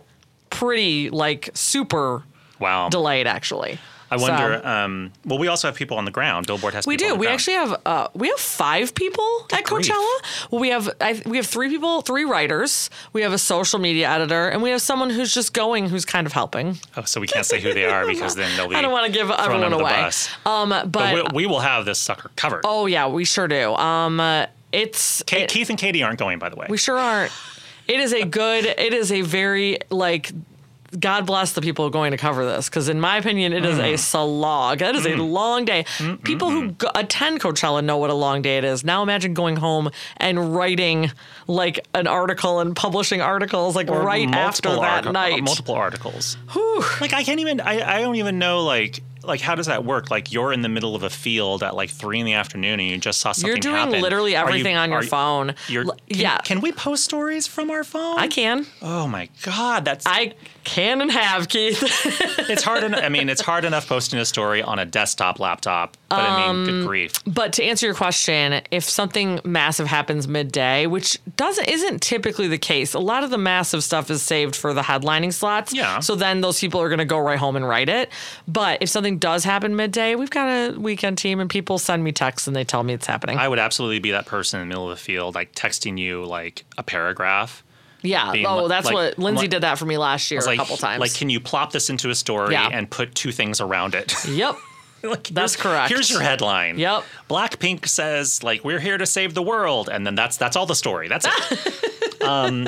pretty 0.51 1.11
like 1.11 1.51
super 1.55 2.23
wow. 2.61 2.89
delayed 2.89 3.27
actually. 3.27 3.79
I 4.11 4.17
So- 4.19 4.23
wonder. 4.23 4.67
um, 4.67 5.13
well, 5.25 5.39
we 5.39 5.49
also 5.49 5.67
have 5.69 5.75
people 5.75 5.97
on 5.99 6.05
the 6.05 6.11
ground. 6.11 6.47
Billboard 6.47 6.75
has. 6.75 6.87
We 6.87 6.95
people 6.97 7.09
do. 7.09 7.13
on 7.13 7.17
the 7.19 7.21
We 7.21 7.27
ground. 7.27 7.35
actually 7.41 7.55
have 7.55 7.81
uh, 7.87 8.09
we 8.15 8.29
have 8.29 8.39
five 8.39 8.95
people 8.95 9.47
at 9.53 9.65
grief. 9.65 9.89
Coachella. 9.89 10.51
Well, 10.51 10.61
we 10.61 10.69
have 10.71 10.89
I, 11.01 11.21
we 11.27 11.37
have 11.39 11.47
three 11.47 11.69
people, 11.69 12.03
three 12.03 12.25
writers. 12.25 12.89
We 13.13 13.23
have 13.23 13.33
a 13.33 13.39
social 13.39 13.79
media 13.79 14.09
editor, 14.09 14.49
and 14.49 14.63
we 14.63 14.71
have 14.71 14.81
someone 14.81 15.11
who's 15.11 15.35
just 15.35 15.53
going, 15.53 15.89
who's 15.89 16.05
kind 16.05 16.27
of 16.27 16.33
helping. 16.33 16.79
Oh, 16.97 17.03
so 17.03 17.21
we 17.21 17.27
can't 17.27 17.45
say 17.47 17.61
who 17.61 17.75
they 17.75 17.85
are 17.85 18.07
because 18.13 18.35
then 18.37 18.57
they'll 18.57 18.69
be. 18.69 18.77
I 18.77 18.83
don't 18.83 18.93
want 18.93 19.07
to 19.07 19.13
give 19.13 19.31
everyone 19.31 19.73
away. 19.73 20.11
Um, 20.45 20.69
but, 20.71 20.93
But 20.93 21.33
we, 21.33 21.45
we 21.45 21.47
will 21.47 21.61
have 21.61 21.85
this 21.85 21.99
sucker 21.99 22.31
covered. 22.37 22.63
oh 22.65 22.87
yeah, 22.87 23.09
we 23.09 23.25
sure 23.25 23.49
do. 23.49 23.75
Um, 23.75 24.21
uh, 24.21 24.47
it's 24.73 25.23
Kate, 25.27 25.43
it- 25.45 25.49
Keith 25.51 25.71
and 25.71 25.79
Katie 25.79 26.03
aren't 26.03 26.19
going, 26.19 26.39
by 26.39 26.49
the 26.49 26.57
way. 26.57 26.67
we 26.69 26.77
sure 26.79 26.99
aren't. 26.99 27.33
It 27.89 28.01
is 28.01 28.13
a 28.13 28.25
good. 28.25 28.65
It 28.67 28.93
is 28.95 29.11
a 29.13 29.23
very 29.23 29.79
like. 29.91 30.31
God 30.99 31.27
bless 31.27 31.53
the 31.53 31.61
people 31.61 31.91
going 31.91 32.13
to 32.13 32.17
cover 32.17 32.45
this 32.47 32.69
because, 32.69 32.89
in 32.89 33.01
my 33.01 33.17
opinion, 33.17 33.53
it 33.53 33.65
is 33.65 33.79
Mm. 33.79 33.95
a 33.95 33.99
slog. 33.99 34.79
That 34.79 34.95
is 34.95 35.05
a 35.07 35.17
long 35.17 35.65
day. 35.65 35.85
People 36.23 36.51
who 36.51 36.71
go, 36.73 36.91
attend 36.95 37.41
Coachella 37.41 37.83
know 37.85 37.97
what 37.97 38.11
a 38.11 38.15
long 38.15 38.43
day 38.43 38.59
it 38.59 38.65
is. 38.65 38.85
Now 38.85 39.03
imagine 39.03 39.35
going 39.35 39.57
home 39.57 39.91
and 40.19 40.55
writing 40.55 41.11
like 41.49 41.87
an 41.95 42.07
article 42.07 42.61
and 42.61 42.75
publishing 42.77 43.21
articles 43.21 43.75
like 43.77 43.91
Or 43.91 44.01
right 44.03 44.29
after 44.33 44.71
that 44.71 44.79
artic- 45.07 45.13
night. 45.13 45.43
multiple 45.43 45.75
articles. 45.75 46.37
Like 47.01 47.13
I 47.13 47.25
can't 47.25 47.41
even. 47.41 47.61
I, 47.61 47.97
I 47.99 48.01
don't 48.03 48.17
even 48.17 48.39
know. 48.39 48.63
Like 48.65 49.01
like 49.25 49.41
how 49.41 49.57
does 49.57 49.67
that 49.67 49.85
work? 49.85 50.09
Like 50.11 50.31
you're 50.33 50.53
in 50.53 50.63
the 50.63 50.69
middle 50.69 50.95
of 50.95 51.03
a 51.03 51.11
field 51.11 51.65
at 51.65 51.75
like 51.75 51.91
three 51.91 52.21
in 52.21 52.27
the 52.27 52.35
afternoon 52.35 52.79
and 52.79 52.89
you 52.89 52.97
just 52.99 53.19
saw 53.21 53.33
something 53.33 53.49
You're 53.49 53.59
doing 53.59 53.75
happen. 53.75 54.01
literally 54.01 54.37
Are 54.37 54.45
you- 54.45 54.49
everything 54.51 54.77
on 54.77 54.91
your 54.91 55.03
you- 55.03 55.09
phone. 55.09 55.55
You're, 55.69 55.83
can, 55.85 55.97
yeah. 56.07 56.39
Can 56.39 56.61
we 56.61 56.71
post 56.71 57.03
stories 57.03 57.47
from 57.49 57.71
our 57.71 57.83
phone? 57.83 58.19
I 58.21 58.29
can. 58.29 58.67
Oh 58.83 59.09
my 59.09 59.29
god, 59.43 59.85
that's 59.85 60.07
I 60.07 60.35
can 60.67 61.01
and 61.01 61.11
have, 61.11 61.49
Keith. 61.49 61.83
it's 62.51 62.63
hard. 62.63 62.85
En- 62.85 62.95
I 62.95 63.09
mean, 63.09 63.29
it's 63.31 63.41
hard 63.41 63.65
enough 63.65 63.89
posting 63.89 64.19
a 64.19 64.25
story 64.27 64.63
on 64.63 64.79
a 64.79 64.85
desktop 64.85 65.41
laptop. 65.41 65.97
But 66.11 66.19
I 66.21 66.41
mean, 66.41 66.51
Um, 66.51 66.65
good 66.67 66.87
grief. 66.87 67.13
But 67.27 67.53
to 67.55 67.65
answer 67.65 67.87
your 67.87 67.95
question, 67.95 68.61
if 68.71 68.85
something 68.85 69.41
massive 69.45 69.87
happens 69.87 70.29
midday, 70.29 70.87
which 70.87 71.19
doesn't 71.37 71.67
isn't 71.69 72.03
typically 72.03 72.49
the 72.49 72.59
case, 72.59 72.93
a 72.95 72.99
lot 72.99 73.25
of 73.25 73.31
the 73.31 73.39
massive 73.39 73.83
stuff 73.83 74.11
is 74.11 74.23
saved 74.23 74.55
for 74.55 74.75
the 74.75 74.83
headlining 74.83 75.33
slots. 75.33 75.73
Yeah. 75.73 76.01
So 76.01 76.15
then 76.15 76.43
those 76.43 76.61
people 76.61 76.81
are 76.83 76.89
going 76.89 76.99
to 76.99 77.05
go 77.07 77.19
right 77.19 77.39
home 77.39 77.57
and 77.57 77.67
write 77.67 77.89
it. 77.89 78.11
But 78.47 78.83
if 78.83 78.89
something 78.89 79.19
does 79.19 79.45
happen 79.45 79.75
midday, 79.77 80.15
we've 80.15 80.31
got 80.31 80.49
a 80.49 80.79
weekend 80.79 81.19
team, 81.19 81.41
and 81.41 81.49
people 81.49 81.79
send 81.79 82.05
me 82.05 82.13
texts 82.13 82.47
and 82.47 82.55
they 82.55 82.65
tell 82.65 82.83
me 82.83 82.93
it's 82.93 83.07
happening. 83.07 83.39
I 83.39 83.49
would 83.49 83.59
absolutely 83.59 84.01
be 84.01 84.11
that 84.11 84.27
person 84.27 84.61
in 84.61 84.67
the 84.67 84.69
middle 84.69 84.91
of 84.91 84.97
the 84.97 85.03
field, 85.03 85.35
like 85.35 85.55
texting 85.55 85.99
you 85.99 86.25
like 86.25 86.65
a 86.77 86.83
paragraph. 86.83 87.63
Yeah. 88.07 88.33
Oh, 88.47 88.69
that's 88.69 88.87
like- 88.87 88.95
what 88.95 89.19
Lindsay 89.19 89.43
like- 89.43 89.51
did 89.51 89.63
that 89.63 89.79
for 89.79 89.87
me 89.87 89.99
last 89.99 90.31
year 90.31 90.41
a 90.41 90.45
like, 90.45 90.59
couple 90.59 90.77
times. 90.77 91.01
Like, 91.01 91.15
can 91.15 91.29
you 91.31 91.41
plop 91.41 91.73
this 91.73 91.91
into 91.91 92.11
a 92.11 92.15
story 92.15 92.53
Yeah. 92.53 92.69
and 92.73 92.91
put 92.91 93.15
two 93.15 93.33
things 93.33 93.61
around 93.61 93.95
it? 93.95 94.15
yep. 94.29 94.57
like, 95.03 95.25
That's 95.29 95.57
correct. 95.57 95.91
Here's 95.91 96.11
your 96.11 96.21
headline. 96.21 96.79
Yep. 96.79 97.05
Blackpink 97.31 97.87
says 97.89 98.43
like 98.43 98.65
we're 98.65 98.81
here 98.81 98.99
to 98.99 99.07
save 99.07 99.35
the 99.35 99.43
world, 99.43 99.89
and 99.93 100.07
then 100.07 100.15
that's 100.15 100.37
that's 100.37 100.57
all 100.57 100.67
the 100.67 100.75
story. 100.75 101.09
That's 101.09 101.27
it. 101.29 102.23
um, 102.27 102.67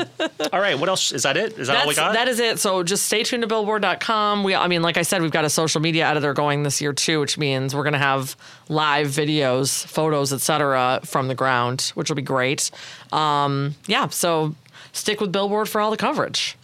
all 0.53 0.61
right. 0.61 0.79
What 0.79 0.89
else? 0.89 1.11
Is 1.13 1.23
that 1.25 1.37
it? 1.37 1.59
Is 1.59 1.67
that 1.69 1.79
all 1.79 1.83
we 1.89 1.95
That's, 1.95 1.99
got? 1.99 2.13
that 2.15 2.29
is 2.29 2.39
it. 2.39 2.59
So 2.61 2.83
just 2.83 3.07
stay 3.07 3.23
tuned 3.25 3.43
to 3.43 3.47
billboard.com. 3.49 4.45
We, 4.45 4.55
I 4.55 4.69
mean, 4.69 4.83
like 4.83 4.97
I 4.97 5.03
said, 5.03 5.23
we've 5.23 5.33
got 5.33 5.45
a 5.45 5.51
social 5.51 5.81
media 5.81 6.07
editor 6.07 6.33
going 6.35 6.63
this 6.63 6.81
year 6.81 6.93
too, 6.93 7.19
which 7.21 7.39
means 7.39 7.75
we're 7.75 7.83
going 7.83 7.93
to 7.95 7.99
have 7.99 8.37
live 8.69 9.09
videos, 9.09 9.85
photos, 9.87 10.33
etc. 10.33 11.01
from 11.05 11.29
the 11.29 11.35
ground, 11.35 11.93
which 11.95 12.09
will 12.09 12.17
be 12.17 12.23
great. 12.23 12.71
Um, 13.13 13.75
yeah. 13.87 14.09
So 14.09 14.55
stick 14.99 15.21
with 15.21 15.33
Billboard 15.33 15.69
for 15.69 15.81
all 15.81 15.91
the 15.91 15.97
coverage. 15.97 16.57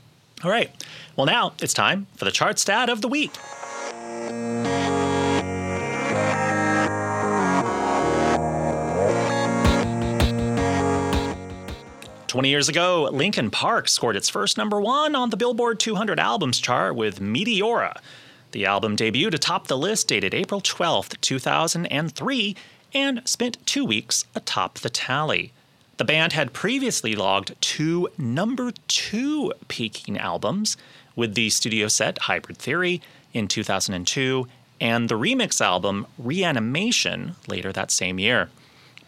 all 0.43 0.51
right. 0.51 0.71
Well, 1.17 1.27
now 1.27 1.53
it's 1.61 1.75
time 1.75 2.07
for 2.17 2.25
the 2.25 2.33
chart 2.33 2.59
stat 2.59 2.89
of 2.89 3.01
the 3.01 3.09
week. 3.09 3.33
Twenty 12.27 12.49
years 12.49 12.69
ago, 12.69 13.09
Linkin 13.13 13.53
Park 13.53 13.89
scored 13.89 14.17
its 14.17 14.29
first 14.29 14.59
number 14.59 14.81
one 14.81 15.15
on 15.15 15.31
the 15.31 15.37
Billboard 15.37 15.79
200 15.79 16.19
albums 16.19 16.59
chart 16.59 16.97
with 16.97 17.21
Meteora. 17.21 17.97
The 18.51 18.67
album 18.67 18.97
debuted 18.97 19.35
atop 19.35 19.69
the 19.69 19.79
list 19.79 20.09
dated 20.09 20.35
April 20.35 20.61
12, 20.61 21.21
2003, 21.21 22.57
and 22.93 23.23
spent 23.25 23.65
two 23.67 23.85
weeks 23.85 24.25
atop 24.35 24.81
the 24.81 24.91
tally. 24.91 25.53
The 25.97 26.05
band 26.05 26.33
had 26.33 26.53
previously 26.53 27.15
logged 27.15 27.55
two 27.61 28.09
number 28.19 28.73
two 28.89 29.53
peaking 29.69 30.19
albums, 30.19 30.77
with 31.15 31.35
the 31.35 31.51
studio 31.51 31.87
set 31.87 32.19
Hybrid 32.19 32.59
Theory 32.59 33.01
in 33.33 33.47
2002 33.47 34.49
and 34.81 35.09
the 35.09 35.15
remix 35.15 35.61
album 35.61 36.07
Reanimation 36.19 37.37
later 37.47 37.73
that 37.73 37.93
same 37.93 38.19
year. 38.19 38.51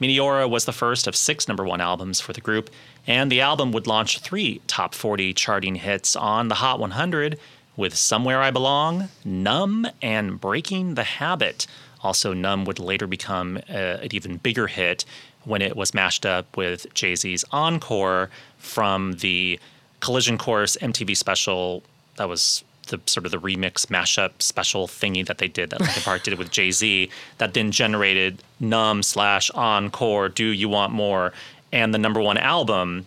Meteora 0.00 0.48
was 0.48 0.64
the 0.64 0.72
first 0.72 1.06
of 1.06 1.16
six 1.16 1.48
number 1.48 1.64
one 1.64 1.80
albums 1.80 2.20
for 2.20 2.32
the 2.32 2.40
group, 2.40 2.70
and 3.06 3.32
the 3.32 3.40
album 3.40 3.72
would 3.72 3.86
launch 3.86 4.20
three 4.20 4.60
top 4.66 4.94
40 4.94 5.32
charting 5.32 5.76
hits 5.76 6.14
on 6.14 6.48
the 6.48 6.56
Hot 6.56 6.78
100 6.78 7.38
with 7.76 7.96
Somewhere 7.96 8.42
I 8.42 8.50
Belong, 8.50 9.08
Numb, 9.24 9.86
and 10.02 10.40
Breaking 10.40 10.94
the 10.94 11.04
Habit. 11.04 11.66
Also, 12.02 12.32
Numb 12.32 12.64
would 12.64 12.78
later 12.78 13.06
become 13.06 13.58
uh, 13.68 13.72
an 14.02 14.08
even 14.12 14.36
bigger 14.38 14.66
hit 14.66 15.04
when 15.44 15.62
it 15.62 15.76
was 15.76 15.94
mashed 15.94 16.26
up 16.26 16.56
with 16.56 16.92
Jay 16.94 17.14
Z's 17.14 17.44
Encore 17.52 18.30
from 18.58 19.14
the 19.14 19.58
Collision 20.00 20.38
Course 20.38 20.76
MTV 20.80 21.16
special 21.16 21.82
that 22.16 22.28
was 22.28 22.64
the 22.88 23.00
sort 23.06 23.26
of 23.26 23.32
the 23.32 23.38
remix 23.38 23.86
mashup 23.86 24.40
special 24.40 24.86
thingy 24.86 25.26
that 25.26 25.38
they 25.38 25.48
did 25.48 25.70
that 25.70 25.80
Linkin 25.80 26.02
Park 26.02 26.22
did 26.22 26.38
with 26.38 26.50
Jay 26.50 26.70
Z 26.70 27.10
that 27.38 27.54
then 27.54 27.70
generated 27.72 28.42
Numb 28.60 29.02
slash 29.02 29.50
Encore 29.54 30.28
Do 30.28 30.46
You 30.46 30.68
Want 30.68 30.92
More 30.92 31.32
and 31.72 31.92
the 31.92 31.98
number 31.98 32.20
one 32.20 32.38
album 32.38 33.06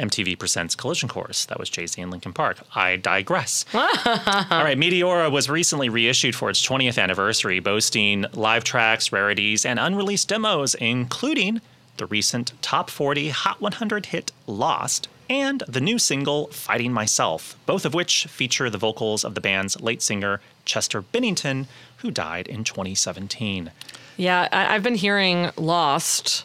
MTV 0.00 0.38
Presents 0.38 0.74
Collision 0.74 1.08
Course. 1.08 1.44
That 1.46 1.58
was 1.60 1.68
Jay 1.68 1.86
Z 1.86 2.00
and 2.00 2.10
Linkin 2.10 2.32
Park. 2.32 2.58
I 2.74 2.96
digress. 2.96 3.64
All 3.74 3.82
right, 3.82 4.78
Meteora 4.78 5.30
was 5.30 5.50
recently 5.50 5.88
reissued 5.88 6.34
for 6.34 6.50
its 6.50 6.66
20th 6.66 7.00
anniversary, 7.00 7.60
boasting 7.60 8.24
live 8.32 8.64
tracks, 8.64 9.12
rarities, 9.12 9.64
and 9.64 9.78
unreleased 9.78 10.28
demos, 10.28 10.74
including 10.74 11.60
the 11.98 12.06
recent 12.06 12.52
Top 12.62 12.88
40 12.88 13.28
Hot 13.28 13.60
100 13.60 14.06
hit 14.06 14.32
Lost 14.46 15.08
and 15.28 15.62
the 15.68 15.80
new 15.80 15.98
single 15.98 16.48
Fighting 16.48 16.92
Myself, 16.92 17.56
both 17.64 17.84
of 17.84 17.94
which 17.94 18.24
feature 18.24 18.68
the 18.68 18.78
vocals 18.78 19.24
of 19.24 19.34
the 19.36 19.40
band's 19.40 19.80
late 19.80 20.02
singer 20.02 20.40
Chester 20.64 21.02
Bennington, 21.02 21.68
who 21.98 22.10
died 22.10 22.48
in 22.48 22.64
2017. 22.64 23.70
Yeah, 24.16 24.48
I, 24.50 24.74
I've 24.74 24.82
been 24.82 24.96
hearing 24.96 25.50
Lost 25.56 26.44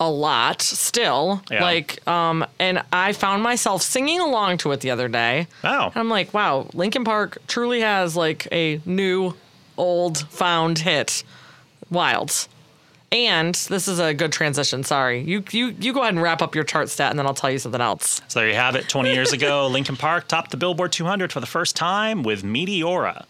a 0.00 0.10
lot 0.10 0.62
still. 0.62 1.42
Yeah. 1.50 1.62
Like, 1.62 2.06
um, 2.08 2.44
and 2.58 2.82
I 2.92 3.12
found 3.12 3.42
myself 3.42 3.82
singing 3.82 4.20
along 4.20 4.58
to 4.58 4.72
it 4.72 4.80
the 4.80 4.90
other 4.90 5.08
day. 5.08 5.46
Oh. 5.62 5.86
And 5.86 5.96
I'm 5.96 6.08
like, 6.08 6.34
wow, 6.34 6.68
Linkin 6.74 7.04
Park 7.04 7.38
truly 7.46 7.80
has 7.80 8.16
like 8.16 8.48
a 8.52 8.80
new, 8.84 9.34
old, 9.76 10.18
found 10.28 10.80
hit. 10.80 11.24
Wild. 11.90 12.48
And 13.12 13.54
this 13.54 13.86
is 13.86 14.00
a 14.00 14.12
good 14.12 14.32
transition. 14.32 14.82
Sorry, 14.82 15.20
you 15.20 15.44
you 15.52 15.68
you 15.78 15.92
go 15.92 16.00
ahead 16.00 16.14
and 16.14 16.22
wrap 16.22 16.42
up 16.42 16.56
your 16.56 16.64
chart 16.64 16.88
stat, 16.88 17.10
and 17.10 17.18
then 17.18 17.26
I'll 17.26 17.34
tell 17.34 17.50
you 17.50 17.60
something 17.60 17.80
else. 17.80 18.20
So 18.26 18.40
there 18.40 18.48
you 18.48 18.56
have 18.56 18.74
it. 18.74 18.88
20 18.88 19.12
years 19.12 19.32
ago, 19.32 19.68
Linkin 19.70 19.96
Park 19.96 20.26
topped 20.26 20.50
the 20.50 20.56
Billboard 20.56 20.90
200 20.90 21.32
for 21.32 21.38
the 21.38 21.46
first 21.46 21.76
time 21.76 22.24
with 22.24 22.42
Meteora. 22.42 23.24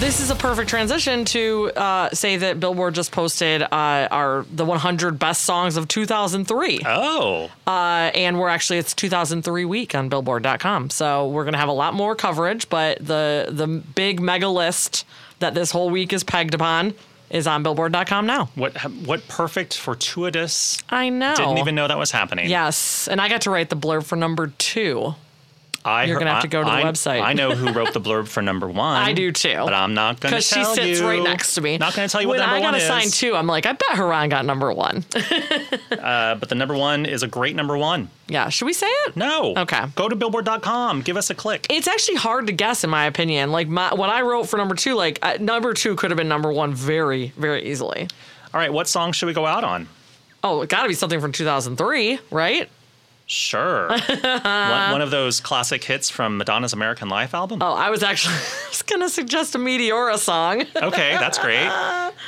This 0.00 0.20
is 0.20 0.30
a 0.30 0.34
perfect 0.34 0.70
transition 0.70 1.26
to 1.26 1.70
uh, 1.76 2.08
say 2.14 2.38
that 2.38 2.58
Billboard 2.58 2.94
just 2.94 3.12
posted 3.12 3.60
uh, 3.62 3.66
our 4.10 4.46
the 4.50 4.64
100 4.64 5.18
best 5.18 5.42
songs 5.42 5.76
of 5.76 5.88
2003. 5.88 6.80
Oh, 6.86 7.50
Uh, 7.66 8.10
and 8.14 8.38
we're 8.38 8.48
actually 8.48 8.78
it's 8.78 8.94
2003 8.94 9.66
week 9.66 9.94
on 9.94 10.08
Billboard.com, 10.08 10.88
so 10.88 11.28
we're 11.28 11.44
gonna 11.44 11.58
have 11.58 11.68
a 11.68 11.72
lot 11.72 11.92
more 11.92 12.16
coverage. 12.16 12.70
But 12.70 13.04
the 13.06 13.48
the 13.50 13.66
big 13.66 14.20
mega 14.20 14.48
list 14.48 15.04
that 15.38 15.52
this 15.52 15.70
whole 15.70 15.90
week 15.90 16.14
is 16.14 16.24
pegged 16.24 16.54
upon 16.54 16.94
is 17.28 17.46
on 17.46 17.62
Billboard.com 17.62 18.24
now. 18.24 18.46
what 18.54 18.78
what 19.04 19.28
perfect 19.28 19.76
fortuitous. 19.76 20.82
I 20.88 21.10
know. 21.10 21.34
Didn't 21.36 21.58
even 21.58 21.74
know 21.74 21.88
that 21.88 21.98
was 21.98 22.10
happening. 22.10 22.48
Yes, 22.48 23.06
and 23.06 23.20
I 23.20 23.28
got 23.28 23.42
to 23.42 23.50
write 23.50 23.68
the 23.68 23.76
blurb 23.76 24.04
for 24.04 24.16
number 24.16 24.46
two. 24.56 25.14
I 25.84 26.04
You're 26.04 26.14
heard- 26.14 26.20
gonna 26.20 26.32
have 26.34 26.42
to 26.42 26.48
go 26.48 26.60
to 26.60 26.66
the 26.66 26.70
I- 26.70 26.82
website. 26.84 27.22
I 27.22 27.32
know 27.32 27.52
who 27.54 27.72
wrote 27.72 27.92
the 27.94 28.00
blurb 28.00 28.28
for 28.28 28.42
number 28.42 28.68
one. 28.68 28.96
I 29.02 29.12
do 29.14 29.32
too. 29.32 29.54
But 29.56 29.72
I'm 29.72 29.94
not 29.94 30.20
going 30.20 30.30
to 30.32 30.36
Because 30.36 30.46
she 30.46 30.62
sits 30.64 31.00
you. 31.00 31.06
right 31.06 31.22
next 31.22 31.54
to 31.54 31.60
me. 31.62 31.78
Not 31.78 31.94
going 31.94 32.06
to 32.08 32.12
tell 32.12 32.20
you 32.20 32.28
when 32.28 32.38
what 32.38 32.44
number 32.46 32.56
I 32.56 32.60
got 32.60 32.72
one 32.72 32.74
assigned 32.74 33.06
is. 33.06 33.18
two, 33.18 33.34
I'm 33.34 33.46
like, 33.46 33.64
I 33.66 33.72
bet 33.72 33.88
Haran 33.92 34.28
got 34.28 34.44
number 34.44 34.72
one. 34.72 35.04
Uh, 35.90 36.34
but 36.36 36.48
the 36.48 36.54
number 36.54 36.74
one 36.76 37.04
is 37.04 37.22
a 37.22 37.26
great 37.26 37.54
number 37.54 37.76
one. 37.76 38.08
yeah, 38.28 38.48
should 38.48 38.64
we 38.64 38.72
say 38.72 38.86
it? 38.86 39.16
No. 39.16 39.54
Okay. 39.56 39.82
Go 39.96 40.08
to 40.08 40.16
billboard.com. 40.16 41.02
Give 41.02 41.16
us 41.16 41.30
a 41.30 41.34
click. 41.34 41.66
It's 41.68 41.86
actually 41.88 42.16
hard 42.16 42.46
to 42.46 42.52
guess, 42.52 42.84
in 42.84 42.90
my 42.90 43.04
opinion. 43.06 43.50
Like 43.52 43.68
my, 43.68 43.92
what 43.94 44.08
I 44.08 44.22
wrote 44.22 44.44
for 44.48 44.56
number 44.56 44.74
two, 44.74 44.94
like 44.94 45.18
uh, 45.22 45.36
number 45.40 45.74
two 45.74 45.96
could 45.96 46.10
have 46.10 46.16
been 46.16 46.28
number 46.28 46.52
one 46.52 46.72
very, 46.74 47.28
very 47.36 47.68
easily. 47.70 48.08
All 48.54 48.60
right. 48.60 48.72
What 48.72 48.88
song 48.88 49.12
should 49.12 49.26
we 49.26 49.32
go 49.34 49.46
out 49.46 49.62
on? 49.64 49.88
Oh, 50.42 50.62
it 50.62 50.68
got 50.70 50.82
to 50.82 50.88
be 50.88 50.94
something 50.94 51.20
from 51.20 51.32
2003, 51.32 52.18
right? 52.30 52.68
Sure. 53.30 53.86
one, 54.22 54.90
one 54.90 55.00
of 55.02 55.12
those 55.12 55.40
classic 55.40 55.84
hits 55.84 56.10
from 56.10 56.36
Madonna's 56.36 56.72
American 56.72 57.08
Life 57.08 57.32
album. 57.32 57.62
Oh, 57.62 57.74
I 57.74 57.88
was 57.88 58.02
actually 58.02 58.34
just 58.70 58.88
gonna 58.88 59.08
suggest 59.08 59.54
a 59.54 59.58
Meteora 59.58 60.18
song. 60.18 60.64
Okay, 60.82 61.12
that's 61.20 61.38
great. 61.38 61.68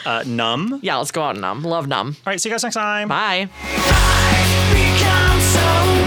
Uh, 0.06 0.22
Numb. 0.26 0.78
Yeah, 0.82 0.98
let's 0.98 1.10
go 1.10 1.22
out 1.22 1.30
and 1.30 1.40
numb. 1.40 1.64
Love 1.64 1.88
numb. 1.88 2.16
All 2.24 2.30
right, 2.30 2.40
See 2.40 2.48
you 2.48 2.52
guys 2.54 2.62
next 2.62 2.74
time. 2.76 3.08
Bye. 3.08 3.48
become 4.72 5.40
so 5.40 6.01